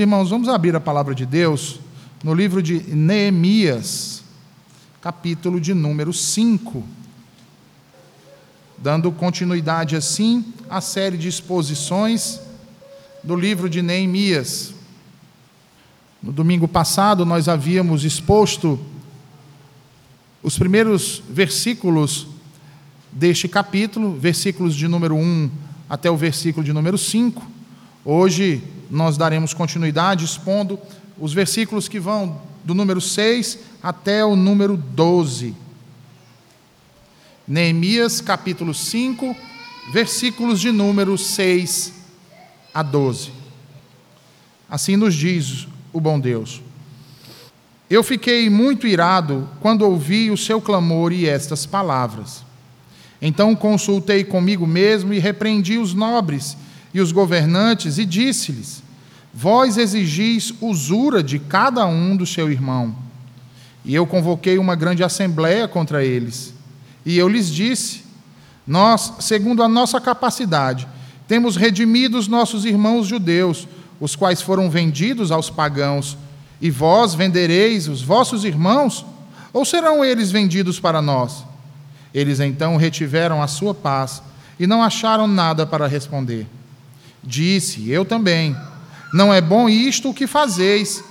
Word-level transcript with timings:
irmãos, 0.00 0.30
vamos 0.30 0.48
abrir 0.48 0.74
a 0.74 0.80
palavra 0.80 1.14
de 1.14 1.26
Deus 1.26 1.78
no 2.24 2.32
livro 2.32 2.62
de 2.62 2.80
Neemias, 2.94 4.22
capítulo 5.02 5.60
de 5.60 5.74
número 5.74 6.10
5. 6.10 6.82
Dando 8.78 9.12
continuidade 9.12 9.96
assim 9.96 10.54
à 10.70 10.80
série 10.80 11.18
de 11.18 11.28
exposições 11.28 12.40
do 13.22 13.36
livro 13.36 13.68
de 13.68 13.82
Neemias. 13.82 14.72
No 16.22 16.32
domingo 16.32 16.66
passado, 16.66 17.26
nós 17.26 17.46
havíamos 17.46 18.02
exposto 18.02 18.80
os 20.42 20.58
primeiros 20.58 21.22
versículos 21.28 22.26
deste 23.12 23.48
capítulo, 23.48 24.18
versículos 24.18 24.74
de 24.74 24.88
número 24.88 25.14
1 25.14 25.50
até 25.90 26.10
o 26.10 26.16
versículo 26.16 26.64
de 26.64 26.72
número 26.72 26.96
5. 26.96 27.46
Hoje 28.02 28.62
nós 28.90 29.16
daremos 29.16 29.54
continuidade 29.54 30.24
expondo 30.24 30.78
os 31.18 31.32
versículos 31.32 31.88
que 31.88 32.00
vão 32.00 32.40
do 32.64 32.74
número 32.74 33.00
6 33.00 33.58
até 33.82 34.24
o 34.24 34.34
número 34.34 34.76
12. 34.76 35.54
Neemias 37.46 38.20
capítulo 38.20 38.74
5, 38.74 39.34
versículos 39.92 40.60
de 40.60 40.72
número 40.72 41.16
6 41.16 41.92
a 42.74 42.82
12. 42.82 43.32
Assim 44.68 44.96
nos 44.96 45.14
diz 45.14 45.66
o 45.92 46.00
bom 46.00 46.18
Deus. 46.18 46.60
Eu 47.88 48.04
fiquei 48.04 48.48
muito 48.48 48.86
irado 48.86 49.48
quando 49.60 49.82
ouvi 49.82 50.30
o 50.30 50.36
seu 50.36 50.60
clamor 50.60 51.12
e 51.12 51.28
estas 51.28 51.66
palavras. 51.66 52.44
Então 53.20 53.54
consultei 53.54 54.24
comigo 54.24 54.66
mesmo 54.66 55.12
e 55.12 55.18
repreendi 55.18 55.76
os 55.76 55.92
nobres 55.92 56.56
e 56.92 57.00
os 57.00 57.12
governantes 57.12 57.98
e 57.98 58.04
disse-lhes: 58.04 58.82
Vós 59.32 59.76
exigis 59.76 60.52
usura 60.60 61.22
de 61.22 61.38
cada 61.38 61.86
um 61.86 62.16
do 62.16 62.26
seu 62.26 62.50
irmão. 62.50 62.94
E 63.84 63.94
eu 63.94 64.06
convoquei 64.06 64.58
uma 64.58 64.74
grande 64.74 65.02
assembléia 65.02 65.66
contra 65.66 66.04
eles. 66.04 66.52
E 67.04 67.16
eu 67.16 67.28
lhes 67.28 67.50
disse: 67.50 68.02
Nós, 68.66 69.14
segundo 69.20 69.62
a 69.62 69.68
nossa 69.68 70.00
capacidade, 70.00 70.86
temos 71.26 71.56
redimido 71.56 72.18
os 72.18 72.26
nossos 72.26 72.64
irmãos 72.64 73.06
judeus, 73.06 73.66
os 74.00 74.16
quais 74.16 74.42
foram 74.42 74.68
vendidos 74.68 75.30
aos 75.30 75.48
pagãos. 75.48 76.18
E 76.60 76.70
vós 76.70 77.14
vendereis 77.14 77.88
os 77.88 78.02
vossos 78.02 78.44
irmãos? 78.44 79.06
Ou 79.52 79.64
serão 79.64 80.04
eles 80.04 80.30
vendidos 80.30 80.78
para 80.78 81.00
nós? 81.00 81.44
Eles 82.12 82.40
então 82.40 82.76
retiveram 82.76 83.42
a 83.42 83.46
sua 83.46 83.72
paz 83.72 84.22
e 84.58 84.66
não 84.66 84.82
acharam 84.82 85.26
nada 85.26 85.64
para 85.64 85.86
responder. 85.86 86.46
Disse: 87.22 87.90
Eu 87.90 88.04
também. 88.04 88.56
Não 89.12 89.32
é 89.32 89.40
bom 89.40 89.68
isto 89.68 90.10
o 90.10 90.14
que 90.14 90.26
fazeis. 90.26 91.02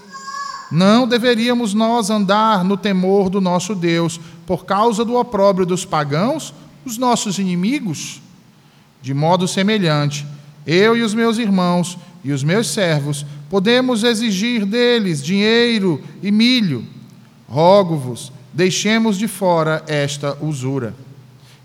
Não 0.72 1.08
deveríamos 1.08 1.74
nós 1.74 2.10
andar 2.10 2.64
no 2.64 2.78
temor 2.78 3.30
do 3.30 3.42
nosso 3.42 3.74
Deus, 3.74 4.20
por 4.46 4.66
causa 4.66 5.04
do 5.04 5.16
opróbrio 5.16 5.66
dos 5.66 5.84
pagãos, 5.84 6.54
os 6.86 6.98
nossos 6.98 7.40
inimigos? 7.40 8.22
De 9.02 9.14
modo 9.14 9.48
semelhante, 9.48 10.26
eu 10.66 10.96
e 10.96 11.02
os 11.02 11.14
meus 11.14 11.38
irmãos 11.38 11.98
e 12.24 12.32
os 12.32 12.44
meus 12.44 12.68
servos 12.68 13.26
podemos 13.50 14.04
exigir 14.04 14.66
deles 14.66 15.24
dinheiro 15.24 16.02
e 16.22 16.32
milho. 16.32 16.86
Rogo-vos 17.48 18.32
deixemos 18.54 19.18
de 19.18 19.28
fora 19.28 19.84
esta 19.88 20.38
usura. 20.42 20.94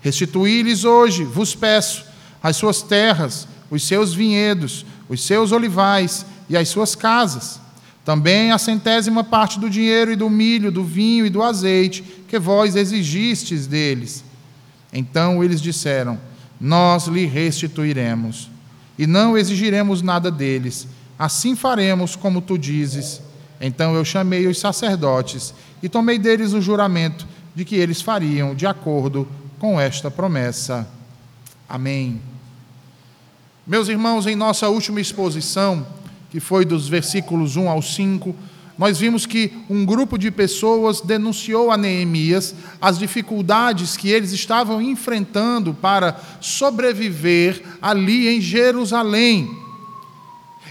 Restituí-lhes 0.01 0.83
hoje, 0.83 1.23
vos 1.23 1.55
peço, 1.55 2.05
as 2.41 2.55
suas 2.55 2.81
terras, 2.81 3.47
os 3.69 3.83
seus 3.83 4.13
vinhedos, 4.13 4.85
os 5.09 5.21
seus 5.21 5.51
olivais 5.51 6.25
e 6.49 6.55
as 6.57 6.69
suas 6.69 6.95
casas. 6.95 7.59
Também 8.03 8.51
a 8.51 8.57
centésima 8.57 9.23
parte 9.23 9.59
do 9.59 9.69
dinheiro 9.69 10.11
e 10.11 10.15
do 10.15 10.29
milho, 10.29 10.71
do 10.71 10.83
vinho 10.83 11.25
e 11.25 11.29
do 11.29 11.41
azeite 11.41 12.03
que 12.27 12.37
vós 12.37 12.75
exigistes 12.75 13.65
deles. 13.65 14.23
Então 14.93 15.43
eles 15.43 15.59
disseram: 15.59 16.19
Nós 16.61 17.07
lhe 17.07 17.25
restituiremos, 17.25 18.49
e 18.97 19.07
não 19.07 19.37
exigiremos 19.37 20.01
nada 20.01 20.29
deles. 20.29 20.87
Assim 21.17 21.55
faremos 21.55 22.15
como 22.15 22.41
tu 22.41 22.57
dizes. 22.57 23.21
Então 23.59 23.95
eu 23.95 24.05
chamei 24.05 24.47
os 24.47 24.59
sacerdotes 24.59 25.53
e 25.81 25.89
tomei 25.89 26.19
deles 26.19 26.53
o 26.53 26.61
juramento 26.61 27.25
de 27.55 27.63
que 27.63 27.75
eles 27.75 28.01
fariam 28.01 28.53
de 28.53 28.67
acordo 28.67 29.27
com 29.57 29.79
esta 29.79 30.11
promessa. 30.11 30.87
Amém. 31.67 32.21
Meus 33.67 33.87
irmãos, 33.87 34.27
em 34.27 34.35
nossa 34.35 34.69
última 34.69 35.01
exposição, 35.01 35.87
que 36.29 36.39
foi 36.39 36.65
dos 36.65 36.87
versículos 36.87 37.55
1 37.55 37.67
ao 37.67 37.81
5, 37.81 38.35
nós 38.77 38.99
vimos 38.99 39.25
que 39.25 39.51
um 39.67 39.83
grupo 39.83 40.19
de 40.19 40.29
pessoas 40.29 41.01
denunciou 41.01 41.71
a 41.71 41.77
Neemias 41.77 42.53
as 42.79 42.99
dificuldades 42.99 43.97
que 43.97 44.11
eles 44.11 44.31
estavam 44.31 44.79
enfrentando 44.79 45.73
para 45.73 46.15
sobreviver 46.39 47.63
ali 47.81 48.27
em 48.27 48.39
Jerusalém. 48.39 49.49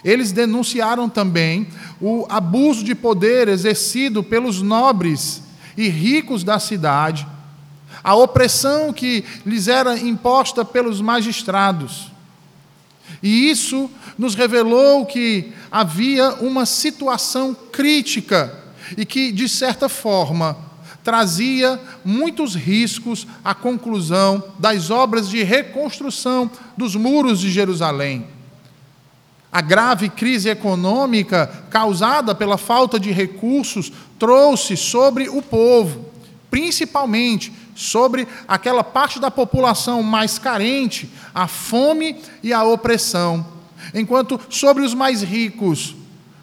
Eles 0.04 0.30
denunciaram 0.30 1.08
também 1.08 1.66
o 2.00 2.24
abuso 2.28 2.84
de 2.84 2.94
poder 2.94 3.48
exercido 3.48 4.22
pelos 4.22 4.62
nobres 4.62 5.42
e 5.76 5.88
ricos 5.88 6.44
da 6.44 6.60
cidade, 6.60 7.26
a 8.04 8.14
opressão 8.14 8.92
que 8.92 9.24
lhes 9.44 9.66
era 9.66 9.98
imposta 9.98 10.64
pelos 10.64 11.00
magistrados. 11.00 12.13
E 13.24 13.48
isso 13.48 13.90
nos 14.18 14.34
revelou 14.34 15.06
que 15.06 15.50
havia 15.72 16.34
uma 16.42 16.66
situação 16.66 17.56
crítica 17.72 18.54
e 18.98 19.06
que, 19.06 19.32
de 19.32 19.48
certa 19.48 19.88
forma, 19.88 20.54
trazia 21.02 21.80
muitos 22.04 22.54
riscos 22.54 23.26
à 23.42 23.54
conclusão 23.54 24.44
das 24.58 24.90
obras 24.90 25.26
de 25.26 25.42
reconstrução 25.42 26.50
dos 26.76 26.94
muros 26.96 27.40
de 27.40 27.50
Jerusalém. 27.50 28.26
A 29.50 29.62
grave 29.62 30.10
crise 30.10 30.50
econômica 30.50 31.46
causada 31.70 32.34
pela 32.34 32.58
falta 32.58 33.00
de 33.00 33.10
recursos 33.10 33.90
trouxe 34.18 34.76
sobre 34.76 35.30
o 35.30 35.40
povo, 35.40 36.10
principalmente 36.50 37.50
sobre 37.74 38.28
aquela 38.46 38.84
parte 38.84 39.18
da 39.18 39.30
população 39.30 40.02
mais 40.02 40.38
carente, 40.38 41.10
a 41.34 41.48
fome 41.48 42.20
e 42.42 42.52
a 42.52 42.62
opressão, 42.64 43.46
enquanto 43.92 44.40
sobre 44.48 44.84
os 44.84 44.94
mais 44.94 45.22
ricos 45.22 45.94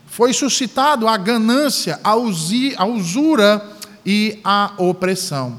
foi 0.07 0.33
suscitado 0.33 1.07
a 1.07 1.15
ganância, 1.15 1.99
a 2.03 2.15
usura 2.15 3.65
e 4.05 4.39
a 4.43 4.73
opressão. 4.77 5.57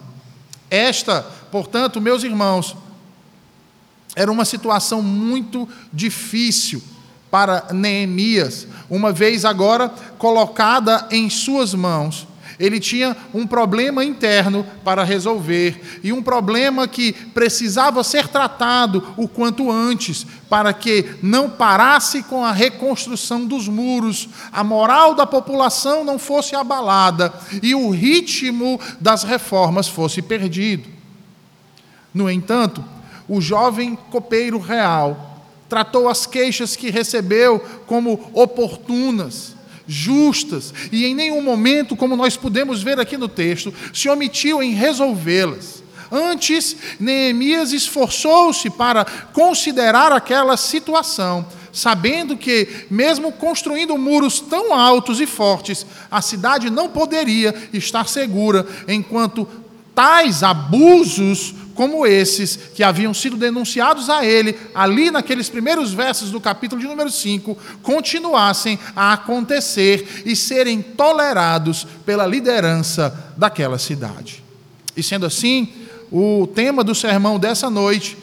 Esta, 0.71 1.23
portanto, 1.51 2.01
meus 2.01 2.23
irmãos, 2.23 2.77
era 4.15 4.31
uma 4.31 4.45
situação 4.45 5.01
muito 5.01 5.67
difícil 5.93 6.83
para 7.31 7.69
Neemias, 7.73 8.67
uma 8.91 9.11
vez 9.11 9.47
agora 9.47 9.89
colocada 10.19 11.09
em 11.11 11.31
suas 11.31 11.73
mãos. 11.73 12.29
Ele 12.63 12.79
tinha 12.79 13.17
um 13.35 13.45
problema 13.45 14.05
interno 14.05 14.65
para 14.85 15.03
resolver 15.03 15.99
e 16.01 16.13
um 16.13 16.23
problema 16.23 16.87
que 16.87 17.13
precisava 17.13 18.05
ser 18.05 18.29
tratado 18.29 19.05
o 19.17 19.27
quanto 19.27 19.69
antes, 19.69 20.25
para 20.49 20.73
que 20.73 21.17
não 21.21 21.51
parasse 21.51 22.23
com 22.23 22.45
a 22.45 22.53
reconstrução 22.53 23.45
dos 23.45 23.67
muros, 23.67 24.29
a 24.53 24.63
moral 24.63 25.13
da 25.17 25.27
população 25.27 26.05
não 26.05 26.21
fosse 26.21 26.55
abalada 26.55 27.35
e 27.61 27.75
o 27.75 27.91
ritmo 27.91 28.79
das 29.01 29.25
reformas 29.25 29.89
fosse 29.89 30.23
perdido. 30.23 30.89
No 32.15 32.31
entanto, 32.31 32.85
o 33.29 33.41
jovem 33.41 33.99
copeiro 34.09 34.61
real 34.61 35.49
tratou 35.69 36.09
as 36.09 36.27
queixas 36.27 36.77
que 36.77 36.91
recebeu 36.91 37.59
como 37.89 38.31
oportunas, 38.33 39.57
justas, 39.93 40.73
e 40.91 41.05
em 41.05 41.15
nenhum 41.15 41.43
momento, 41.43 41.95
como 41.95 42.17
nós 42.17 42.37
podemos 42.37 42.83
ver 42.83 42.99
aqui 42.99 43.17
no 43.17 43.29
texto, 43.29 43.73
se 43.93 44.09
omitiu 44.09 44.63
em 44.63 44.73
resolvê-las. 44.73 45.83
Antes, 46.11 46.77
Neemias 46.99 47.73
esforçou-se 47.73 48.69
para 48.71 49.05
considerar 49.33 50.13
aquela 50.13 50.57
situação, 50.57 51.47
sabendo 51.73 52.37
que, 52.37 52.87
mesmo 52.91 53.33
construindo 53.33 53.97
muros 53.97 54.41
tão 54.41 54.75
altos 54.75 55.21
e 55.21 55.27
fortes, 55.27 55.87
a 56.11 56.21
cidade 56.21 56.69
não 56.69 56.89
poderia 56.89 57.55
estar 57.73 58.07
segura 58.09 58.67
enquanto 58.87 59.49
tais 59.95 60.43
abusos 60.43 61.55
como 61.75 62.07
esses 62.07 62.57
que 62.75 62.83
haviam 62.83 63.13
sido 63.13 63.37
denunciados 63.37 64.09
a 64.09 64.25
ele, 64.25 64.57
ali 64.75 65.11
naqueles 65.11 65.49
primeiros 65.49 65.93
versos 65.93 66.31
do 66.31 66.41
capítulo 66.41 66.81
de 66.81 66.87
número 66.87 67.11
5, 67.11 67.57
continuassem 67.83 68.79
a 68.95 69.13
acontecer 69.15 70.23
e 70.25 70.37
serem 70.37 70.83
tolerados 70.83 71.87
pela 72.05 72.27
liderança 72.27 73.33
daquela 73.37 73.79
cidade. 73.79 74.43
E 74.97 75.03
sendo 75.03 75.27
assim, 75.27 75.73
o 76.11 76.47
tema 76.47 76.85
do 76.85 76.95
sermão 76.95 77.39
dessa 77.39 77.71
noite 77.71 78.17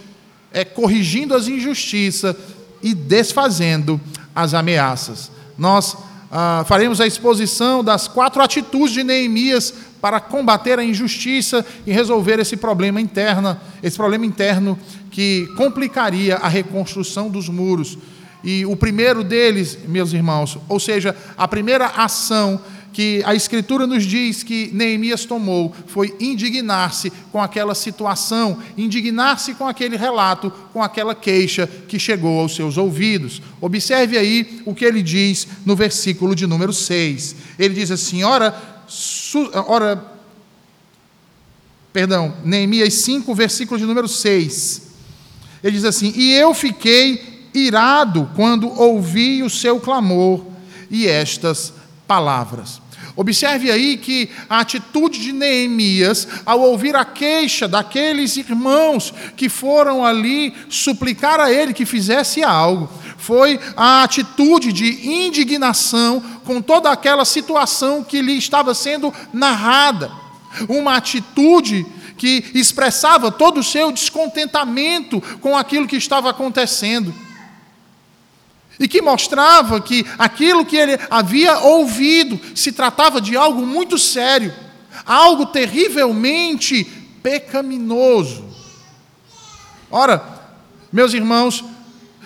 é 0.51 0.63
corrigindo 0.63 1.35
as 1.35 1.47
injustiças 1.47 2.35
e 2.81 2.93
desfazendo 2.93 3.99
as 4.35 4.53
ameaças. 4.53 5.31
Nós 5.57 5.97
ah, 6.31 6.63
faremos 6.67 7.01
a 7.01 7.07
exposição 7.07 7.83
das 7.83 8.07
quatro 8.07 8.41
atitudes 8.41 8.93
de 8.93 9.03
Neemias 9.03 9.73
para 10.01 10.19
combater 10.19 10.79
a 10.79 10.83
injustiça 10.83 11.65
e 11.85 11.91
resolver 11.91 12.39
esse 12.39 12.55
problema 12.57 13.01
interno, 13.01 13.57
esse 13.83 13.97
problema 13.97 14.25
interno 14.25 14.77
que 15.11 15.47
complicaria 15.57 16.37
a 16.37 16.47
reconstrução 16.47 17.29
dos 17.29 17.49
muros. 17.49 17.97
E 18.43 18.65
o 18.65 18.75
primeiro 18.75 19.23
deles, 19.23 19.77
meus 19.87 20.13
irmãos, 20.13 20.57
ou 20.69 20.79
seja, 20.79 21.15
a 21.37 21.47
primeira 21.47 21.87
ação 21.87 22.61
que 22.91 23.21
a 23.25 23.35
Escritura 23.35 23.85
nos 23.85 24.03
diz 24.03 24.43
que 24.43 24.71
Neemias 24.73 25.25
tomou 25.25 25.73
foi 25.87 26.15
indignar-se 26.19 27.11
com 27.31 27.41
aquela 27.41 27.75
situação, 27.75 28.57
indignar-se 28.77 29.53
com 29.53 29.67
aquele 29.67 29.95
relato, 29.95 30.51
com 30.73 30.81
aquela 30.81 31.13
queixa 31.13 31.67
que 31.87 31.99
chegou 31.99 32.39
aos 32.39 32.55
seus 32.55 32.77
ouvidos. 32.77 33.41
Observe 33.61 34.17
aí 34.17 34.61
o 34.65 34.73
que 34.73 34.85
ele 34.85 35.01
diz 35.01 35.47
no 35.65 35.75
versículo 35.75 36.33
de 36.33 36.47
número 36.47 36.73
6. 36.73 37.35
Ele 37.57 37.73
diz 37.73 37.91
assim: 37.91 38.23
ora, 38.23 38.51
ora 39.67 40.19
perdão, 41.91 42.35
Neemias 42.43 42.93
5, 42.95 43.33
versículo 43.33 43.79
de 43.79 43.85
número 43.85 44.07
6. 44.07 44.89
Ele 45.63 45.73
diz 45.73 45.85
assim: 45.85 46.13
E 46.15 46.33
eu 46.33 46.53
fiquei 46.53 47.49
irado 47.53 48.29
quando 48.35 48.69
ouvi 48.79 49.43
o 49.43 49.49
seu 49.49 49.79
clamor 49.79 50.45
e 50.89 51.07
estas 51.07 51.73
palavras. 52.07 52.81
Observe 53.15 53.69
aí 53.69 53.97
que 53.97 54.29
a 54.49 54.61
atitude 54.61 55.19
de 55.19 55.33
Neemias, 55.33 56.25
ao 56.45 56.61
ouvir 56.61 56.95
a 56.95 57.03
queixa 57.03 57.67
daqueles 57.67 58.37
irmãos 58.37 59.13
que 59.35 59.49
foram 59.49 60.05
ali 60.05 60.53
suplicar 60.69 61.37
a 61.39 61.51
ele 61.51 61.73
que 61.73 61.85
fizesse 61.85 62.41
algo, 62.41 62.89
foi 63.19 63.59
a 63.75 64.01
atitude 64.01 64.71
de 64.71 65.07
indignação 65.07 66.21
com 66.45 66.61
toda 66.61 66.89
aquela 66.89 67.25
situação 67.25 68.03
que 68.03 68.21
lhe 68.21 68.37
estava 68.37 68.73
sendo 68.73 69.13
narrada. 69.31 70.09
Uma 70.67 70.95
atitude 70.95 71.85
que 72.17 72.49
expressava 72.55 73.31
todo 73.31 73.59
o 73.59 73.63
seu 73.63 73.91
descontentamento 73.91 75.21
com 75.39 75.55
aquilo 75.55 75.87
que 75.87 75.97
estava 75.97 76.29
acontecendo 76.29 77.13
e 78.79 78.87
que 78.87 79.01
mostrava 79.01 79.81
que 79.81 80.05
aquilo 80.17 80.65
que 80.65 80.77
ele 80.77 80.97
havia 81.09 81.59
ouvido 81.59 82.39
se 82.55 82.71
tratava 82.71 83.19
de 83.19 83.35
algo 83.35 83.65
muito 83.65 83.97
sério, 83.97 84.53
algo 85.05 85.45
terrivelmente 85.45 86.85
pecaminoso. 87.21 88.45
Ora, 89.91 90.23
meus 90.91 91.13
irmãos, 91.13 91.63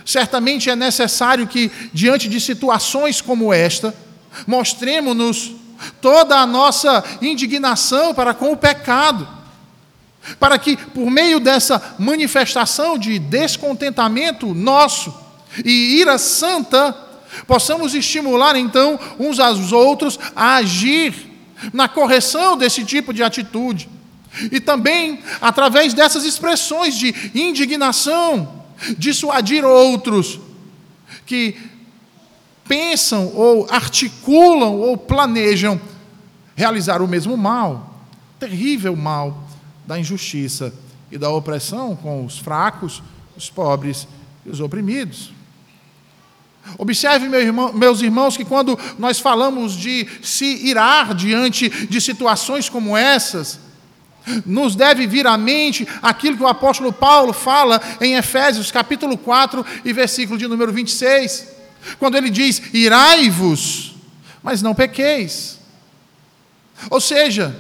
certamente 0.06 0.70
é 0.70 0.76
necessário 0.76 1.48
que, 1.48 1.72
diante 1.94 2.28
de 2.28 2.40
situações 2.40 3.22
como 3.22 3.54
esta, 3.54 3.94
mostremos-nos 4.46 5.54
toda 6.02 6.38
a 6.38 6.46
nossa 6.46 7.04
indignação 7.22 8.14
para 8.14 8.34
com 8.34 8.52
o 8.52 8.58
pecado, 8.58 9.28
para 10.40 10.58
que, 10.58 10.78
por 10.78 11.10
meio 11.10 11.40
dessa 11.40 11.96
manifestação 12.00 12.98
de 12.98 13.20
descontentamento 13.20 14.54
nosso, 14.54 15.14
e 15.64 16.00
ira 16.00 16.18
santa, 16.18 16.96
possamos 17.46 17.94
estimular 17.94 18.56
então 18.56 19.00
uns 19.20 19.40
aos 19.40 19.72
outros 19.72 20.20
a 20.36 20.56
agir 20.56 21.14
na 21.72 21.88
correção 21.88 22.58
desse 22.58 22.84
tipo 22.84 23.14
de 23.14 23.24
atitude. 23.24 23.90
E 24.52 24.60
também, 24.60 25.20
através 25.40 25.94
dessas 25.94 26.24
expressões 26.24 26.96
de 26.96 27.14
indignação, 27.36 28.63
dissuadir 28.98 29.64
outros 29.64 30.40
que 31.26 31.56
pensam 32.68 33.32
ou 33.36 33.68
articulam 33.70 34.76
ou 34.76 34.98
planejam 34.98 35.80
realizar 36.56 37.02
o 37.02 37.08
mesmo 37.08 37.36
mal, 37.36 38.00
terrível 38.40 38.96
mal 38.96 39.44
da 39.86 40.00
injustiça 40.00 40.74
e 41.12 41.18
da 41.18 41.30
opressão 41.30 41.96
com 41.96 42.26
os 42.26 42.38
fracos, 42.38 43.02
os 43.36 43.50
pobres 43.50 44.08
e 44.46 44.50
os 44.50 44.60
oprimidos. 44.60 45.32
Observe, 46.78 47.28
meu 47.28 47.42
irmão, 47.42 47.74
meus 47.74 48.02
irmãos, 48.02 48.38
que 48.38 48.46
quando 48.46 48.80
nós 48.98 49.20
falamos 49.20 49.74
de 49.74 50.08
se 50.22 50.66
irar 50.66 51.14
diante 51.14 51.70
de 51.88 52.00
situações 52.00 52.70
como 52.70 52.96
essas, 52.96 53.60
nos 54.46 54.76
deve 54.76 55.06
vir 55.08 55.28
à 55.28 55.38
mente 55.38 55.88
aquilo 56.02 56.38
que 56.38 56.44
o 56.44 56.48
apóstolo 56.48 56.94
Paulo 56.94 57.34
fala 57.34 57.82
em 58.00 58.16
Efésios 58.16 58.72
capítulo 58.72 59.18
4 59.18 59.66
e 59.84 59.94
versículo 59.94 60.38
de 60.38 60.48
número 60.48 60.72
26, 60.72 61.48
quando 62.00 62.16
ele 62.16 62.30
diz: 62.30 62.62
Irai-vos, 62.74 63.96
mas 64.42 64.62
não 64.62 64.74
pequeis. 64.74 65.60
Ou 66.90 67.00
seja, 67.00 67.56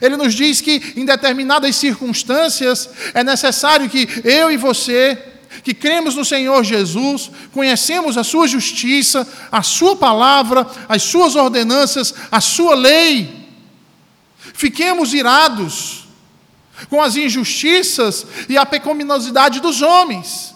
ele 0.00 0.16
nos 0.16 0.34
diz 0.34 0.60
que 0.60 0.94
em 0.96 1.04
determinadas 1.04 1.76
circunstâncias 1.76 2.90
é 3.14 3.22
necessário 3.22 3.88
que 3.88 4.08
eu 4.24 4.50
e 4.50 4.56
você 4.56 5.18
que 5.62 5.72
cremos 5.72 6.14
no 6.14 6.24
Senhor 6.24 6.62
Jesus, 6.64 7.30
conhecemos 7.52 8.16
a 8.16 8.24
Sua 8.24 8.46
justiça, 8.46 9.26
a 9.50 9.62
Sua 9.62 9.96
palavra, 9.96 10.66
as 10.88 11.02
Suas 11.02 11.34
ordenanças, 11.34 12.14
a 12.30 12.40
Sua 12.40 12.74
lei, 12.74 13.45
fiquemos 14.56 15.12
irados 15.12 16.08
com 16.88 17.00
as 17.00 17.14
injustiças 17.14 18.26
e 18.48 18.56
a 18.56 18.66
pecaminosidade 18.66 19.60
dos 19.60 19.82
homens. 19.82 20.54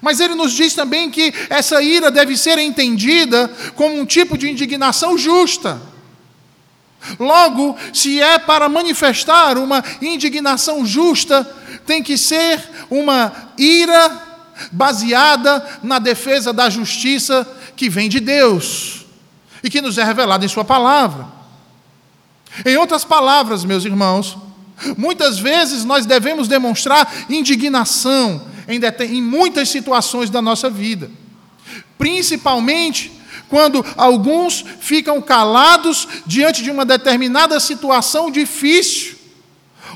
Mas 0.00 0.20
ele 0.20 0.34
nos 0.34 0.52
diz 0.52 0.74
também 0.74 1.10
que 1.10 1.32
essa 1.48 1.80
ira 1.80 2.10
deve 2.10 2.36
ser 2.36 2.58
entendida 2.58 3.48
como 3.74 3.98
um 3.98 4.04
tipo 4.04 4.36
de 4.36 4.50
indignação 4.50 5.16
justa. 5.16 5.80
Logo, 7.18 7.76
se 7.92 8.20
é 8.20 8.38
para 8.38 8.68
manifestar 8.68 9.56
uma 9.58 9.82
indignação 10.02 10.84
justa, 10.84 11.44
tem 11.86 12.02
que 12.02 12.18
ser 12.18 12.62
uma 12.90 13.32
ira 13.56 14.22
baseada 14.72 15.64
na 15.82 15.98
defesa 15.98 16.52
da 16.52 16.68
justiça 16.68 17.46
que 17.76 17.88
vem 17.88 18.08
de 18.08 18.18
Deus 18.18 19.04
e 19.62 19.70
que 19.70 19.80
nos 19.80 19.98
é 19.98 20.04
revelada 20.04 20.44
em 20.44 20.48
Sua 20.48 20.64
palavra. 20.64 21.35
Em 22.64 22.76
outras 22.76 23.04
palavras, 23.04 23.64
meus 23.64 23.84
irmãos, 23.84 24.36
muitas 24.96 25.38
vezes 25.38 25.84
nós 25.84 26.06
devemos 26.06 26.48
demonstrar 26.48 27.26
indignação 27.28 28.42
em, 28.68 28.80
em 29.06 29.22
muitas 29.22 29.68
situações 29.68 30.30
da 30.30 30.40
nossa 30.40 30.70
vida, 30.70 31.10
principalmente 31.98 33.12
quando 33.48 33.84
alguns 33.96 34.64
ficam 34.80 35.20
calados 35.22 36.08
diante 36.26 36.62
de 36.62 36.70
uma 36.70 36.84
determinada 36.84 37.60
situação 37.60 38.30
difícil, 38.30 39.16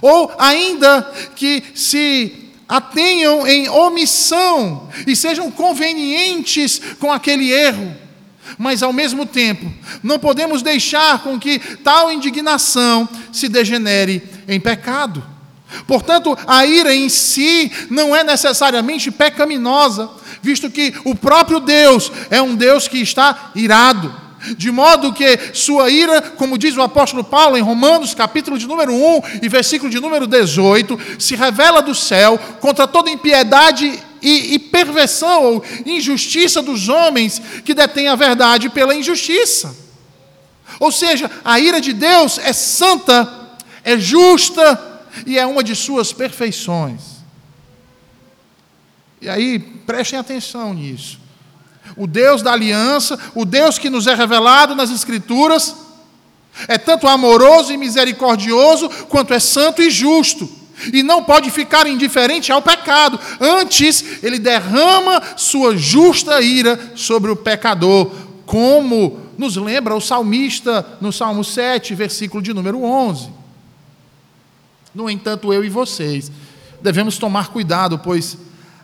ou 0.00 0.32
ainda 0.38 1.02
que 1.34 1.62
se 1.74 2.50
atenham 2.68 3.46
em 3.46 3.68
omissão 3.68 4.88
e 5.04 5.16
sejam 5.16 5.50
convenientes 5.50 6.80
com 7.00 7.12
aquele 7.12 7.50
erro. 7.50 7.96
Mas 8.58 8.82
ao 8.82 8.92
mesmo 8.92 9.26
tempo, 9.26 9.72
não 10.02 10.18
podemos 10.18 10.62
deixar 10.62 11.22
com 11.22 11.38
que 11.38 11.58
tal 11.58 12.10
indignação 12.10 13.08
se 13.32 13.48
degenere 13.48 14.22
em 14.48 14.60
pecado. 14.60 15.22
Portanto, 15.86 16.36
a 16.46 16.66
ira 16.66 16.94
em 16.94 17.08
si 17.08 17.70
não 17.88 18.14
é 18.14 18.24
necessariamente 18.24 19.10
pecaminosa, 19.10 20.10
visto 20.42 20.70
que 20.70 20.94
o 21.04 21.14
próprio 21.14 21.60
Deus 21.60 22.10
é 22.30 22.42
um 22.42 22.54
Deus 22.54 22.88
que 22.88 22.98
está 22.98 23.52
irado. 23.54 24.12
De 24.56 24.70
modo 24.70 25.12
que 25.12 25.38
sua 25.52 25.90
ira, 25.90 26.22
como 26.22 26.56
diz 26.56 26.74
o 26.74 26.82
apóstolo 26.82 27.22
Paulo 27.22 27.58
em 27.58 27.62
Romanos, 27.62 28.14
capítulo 28.14 28.58
de 28.58 28.66
número 28.66 28.92
1 28.92 29.22
e 29.42 29.48
versículo 29.48 29.90
de 29.90 30.00
número 30.00 30.26
18, 30.26 30.98
se 31.18 31.36
revela 31.36 31.82
do 31.82 31.94
céu 31.94 32.38
contra 32.58 32.88
toda 32.88 33.10
impiedade 33.10 34.02
e, 34.22 34.54
e 34.54 34.58
perversão 34.58 35.44
ou 35.44 35.64
injustiça 35.84 36.62
dos 36.62 36.88
homens 36.88 37.40
que 37.64 37.74
detêm 37.74 38.08
a 38.08 38.16
verdade 38.16 38.68
pela 38.68 38.94
injustiça. 38.94 39.76
Ou 40.78 40.92
seja, 40.92 41.30
a 41.44 41.58
ira 41.58 41.80
de 41.80 41.92
Deus 41.92 42.38
é 42.38 42.52
santa, 42.52 43.28
é 43.82 43.98
justa 43.98 45.02
e 45.26 45.38
é 45.38 45.46
uma 45.46 45.62
de 45.62 45.74
suas 45.74 46.12
perfeições. 46.12 47.20
E 49.20 49.28
aí, 49.28 49.58
prestem 49.58 50.18
atenção 50.18 50.72
nisso. 50.72 51.18
O 51.96 52.06
Deus 52.06 52.40
da 52.40 52.52
aliança, 52.52 53.18
o 53.34 53.44
Deus 53.44 53.78
que 53.78 53.90
nos 53.90 54.06
é 54.06 54.14
revelado 54.14 54.74
nas 54.74 54.90
Escrituras, 54.90 55.74
é 56.66 56.78
tanto 56.78 57.06
amoroso 57.06 57.72
e 57.72 57.76
misericordioso, 57.76 58.88
quanto 59.08 59.34
é 59.34 59.38
santo 59.38 59.82
e 59.82 59.90
justo. 59.90 60.59
E 60.92 61.02
não 61.02 61.22
pode 61.22 61.50
ficar 61.50 61.86
indiferente 61.86 62.50
ao 62.50 62.62
pecado. 62.62 63.18
Antes, 63.40 64.22
ele 64.22 64.38
derrama 64.38 65.22
sua 65.36 65.76
justa 65.76 66.40
ira 66.40 66.92
sobre 66.94 67.30
o 67.30 67.36
pecador, 67.36 68.10
como 68.46 69.20
nos 69.36 69.56
lembra 69.56 69.94
o 69.94 70.00
salmista 70.00 70.86
no 71.00 71.12
Salmo 71.12 71.42
7, 71.44 71.94
versículo 71.94 72.42
de 72.42 72.52
número 72.52 72.82
11. 72.82 73.30
No 74.94 75.08
entanto, 75.08 75.52
eu 75.52 75.64
e 75.64 75.68
vocês 75.68 76.30
devemos 76.82 77.18
tomar 77.18 77.48
cuidado, 77.48 77.98
pois 77.98 78.38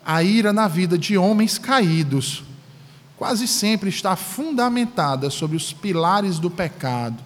a 0.04 0.22
ira 0.22 0.52
na 0.52 0.68
vida 0.68 0.96
de 0.96 1.16
homens 1.16 1.58
caídos 1.58 2.44
quase 3.16 3.48
sempre 3.48 3.88
está 3.88 4.14
fundamentada 4.14 5.30
sobre 5.30 5.56
os 5.56 5.72
pilares 5.72 6.38
do 6.38 6.50
pecado. 6.50 7.22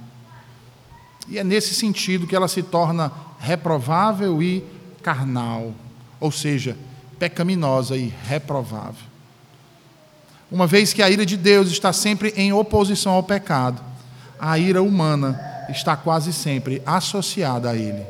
E 1.29 1.39
é 1.39 1.45
nesse 1.45 1.75
sentido 1.75 2.27
que 2.27 2.35
ela 2.35 2.49
se 2.49 2.63
torna 2.63 3.13
reprovável 3.41 4.43
e 4.43 4.63
carnal, 5.03 5.75
ou 6.21 6.31
seja, 6.31 6.77
pecaminosa 7.19 7.97
e 7.97 8.13
reprovável. 8.29 9.11
Uma 10.51 10.67
vez 10.67 10.93
que 10.93 11.03
a 11.03 11.09
ira 11.09 11.25
de 11.25 11.37
Deus 11.37 11.71
está 11.71 11.93
sempre 11.93 12.35
em 12.37 12.53
oposição 12.53 13.13
ao 13.13 13.23
pecado, 13.23 13.83
a 14.39 14.59
ira 14.59 14.83
humana 14.83 15.41
está 15.71 15.97
quase 15.97 16.33
sempre 16.33 16.83
associada 16.85 17.71
a 17.71 17.77
ele. 17.77 18.05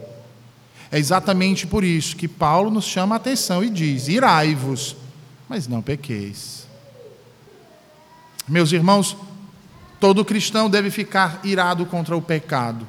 É 0.91 0.99
exatamente 0.99 1.67
por 1.67 1.85
isso 1.85 2.17
que 2.17 2.27
Paulo 2.27 2.71
nos 2.71 2.85
chama 2.85 3.15
a 3.15 3.17
atenção 3.17 3.63
e 3.63 3.71
diz: 3.71 4.09
irai-vos, 4.09 4.97
mas 5.49 5.69
não 5.69 5.81
pequeis. 5.81 6.67
Meus 8.49 8.73
irmãos, 8.73 9.17
todo 10.01 10.25
cristão 10.25 10.69
deve 10.69 10.91
ficar 10.91 11.41
irado 11.45 11.87
contra 11.87 12.17
o 12.17 12.23
pecado. 12.23 12.87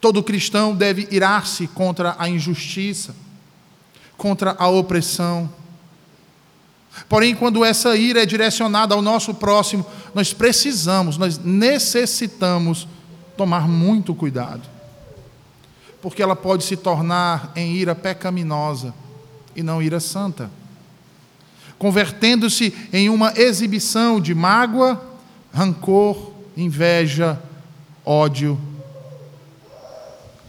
Todo 0.00 0.22
cristão 0.22 0.74
deve 0.74 1.06
irar-se 1.10 1.66
contra 1.66 2.16
a 2.18 2.28
injustiça, 2.28 3.14
contra 4.16 4.56
a 4.58 4.68
opressão. 4.68 5.50
Porém, 7.08 7.34
quando 7.34 7.64
essa 7.64 7.96
ira 7.96 8.22
é 8.22 8.26
direcionada 8.26 8.94
ao 8.94 9.02
nosso 9.02 9.34
próximo, 9.34 9.84
nós 10.14 10.32
precisamos, 10.32 11.16
nós 11.16 11.38
necessitamos 11.38 12.88
tomar 13.36 13.68
muito 13.68 14.14
cuidado. 14.14 14.62
Porque 16.00 16.22
ela 16.22 16.34
pode 16.34 16.64
se 16.64 16.76
tornar 16.76 17.52
em 17.54 17.74
ira 17.74 17.94
pecaminosa 17.94 18.94
e 19.54 19.62
não 19.62 19.82
ira 19.82 20.00
santa, 20.00 20.50
convertendo-se 21.78 22.74
em 22.92 23.10
uma 23.10 23.32
exibição 23.36 24.20
de 24.20 24.34
mágoa, 24.34 25.02
rancor, 25.52 26.32
inveja, 26.56 27.38
ódio, 28.04 28.58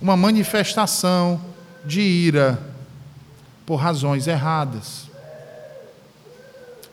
uma 0.01 0.17
manifestação 0.17 1.39
de 1.85 2.01
ira 2.01 2.61
por 3.65 3.75
razões 3.75 4.27
erradas. 4.27 5.09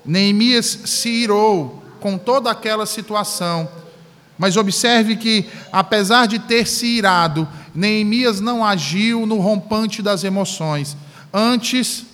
Neemias 0.05 0.67
se 0.85 1.09
irou 1.09 1.83
com 2.01 2.17
toda 2.17 2.51
aquela 2.51 2.87
situação, 2.87 3.69
mas 4.39 4.57
observe 4.57 5.17
que, 5.17 5.47
apesar 5.73 6.27
de 6.27 6.39
ter 6.39 6.67
se 6.67 6.87
irado, 6.87 7.49
Neemias 7.75 8.41
não 8.41 8.65
agiu 8.65 9.27
no 9.27 9.39
rompante 9.39 10.01
das 10.01 10.23
emoções, 10.23 10.97
antes 11.33 12.05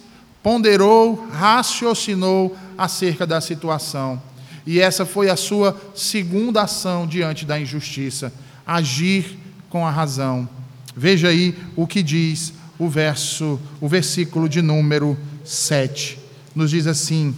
ponderou, 0.42 1.26
raciocinou 1.30 2.56
acerca 2.76 3.26
da 3.26 3.40
situação. 3.40 4.20
E 4.66 4.80
essa 4.80 5.04
foi 5.04 5.28
a 5.28 5.36
sua 5.36 5.78
segunda 5.94 6.62
ação 6.62 7.06
diante 7.06 7.44
da 7.44 7.60
injustiça: 7.60 8.32
agir 8.66 9.38
com 9.68 9.86
a 9.86 9.90
razão. 9.90 10.48
Veja 10.96 11.28
aí 11.28 11.54
o 11.74 11.86
que 11.86 12.02
diz 12.02 12.52
o 12.78 12.88
verso, 12.88 13.60
o 13.80 13.88
versículo 13.88 14.48
de 14.48 14.62
número 14.62 15.16
7. 15.44 16.18
Nos 16.54 16.70
diz 16.70 16.86
assim: 16.86 17.34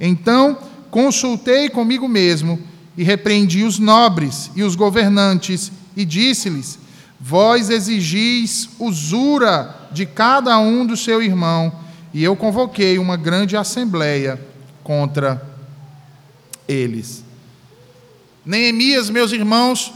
então 0.00 0.56
consultei 0.90 1.68
comigo 1.68 2.08
mesmo 2.08 2.58
e 2.96 3.04
repreendi 3.04 3.62
os 3.62 3.78
nobres 3.78 4.50
e 4.56 4.62
os 4.62 4.74
governantes 4.74 5.70
e 5.94 6.06
disse-lhes: 6.06 6.78
Vós 7.20 7.68
exigis 7.68 8.70
usura 8.78 9.88
de 9.92 10.06
cada 10.06 10.58
um 10.58 10.86
do 10.86 10.96
seu 10.96 11.22
irmão, 11.22 11.70
e 12.14 12.24
eu 12.24 12.34
convoquei 12.34 12.98
uma 12.98 13.16
grande 13.16 13.56
assembleia 13.56 14.40
contra 14.82 15.46
eles. 16.66 17.22
Neemias, 18.44 19.10
meus 19.10 19.32
irmãos, 19.32 19.92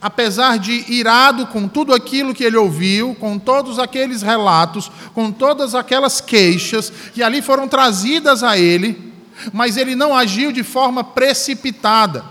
apesar 0.00 0.58
de 0.58 0.84
irado 0.92 1.46
com 1.46 1.66
tudo 1.66 1.94
aquilo 1.94 2.34
que 2.34 2.44
ele 2.44 2.56
ouviu, 2.56 3.14
com 3.18 3.38
todos 3.38 3.78
aqueles 3.78 4.22
relatos, 4.22 4.90
com 5.14 5.32
todas 5.32 5.74
aquelas 5.74 6.20
queixas 6.20 6.92
que 7.14 7.22
ali 7.22 7.40
foram 7.40 7.66
trazidas 7.66 8.42
a 8.42 8.58
ele, 8.58 9.12
mas 9.52 9.76
ele 9.76 9.94
não 9.94 10.14
agiu 10.14 10.52
de 10.52 10.62
forma 10.62 11.02
precipitada. 11.02 12.24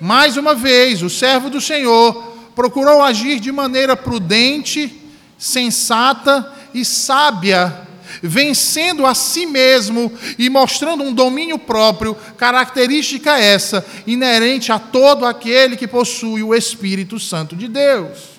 Mais 0.00 0.36
uma 0.36 0.54
vez, 0.54 1.02
o 1.02 1.10
servo 1.10 1.50
do 1.50 1.60
Senhor 1.60 2.34
procurou 2.54 3.02
agir 3.02 3.40
de 3.40 3.52
maneira 3.52 3.96
prudente, 3.96 5.00
sensata 5.38 6.52
e 6.72 6.84
sábia, 6.84 7.86
vencendo 8.22 9.06
a 9.06 9.14
si 9.14 9.46
mesmo 9.46 10.12
e 10.38 10.48
mostrando 10.48 11.02
um 11.02 11.12
domínio 11.12 11.58
próprio, 11.58 12.16
característica 12.36 13.38
essa 13.38 13.84
inerente 14.06 14.72
a 14.72 14.78
todo 14.78 15.26
aquele 15.26 15.76
que 15.76 15.86
possui 15.86 16.42
o 16.42 16.54
Espírito 16.54 17.18
Santo 17.18 17.56
de 17.56 17.68
Deus. 17.68 18.34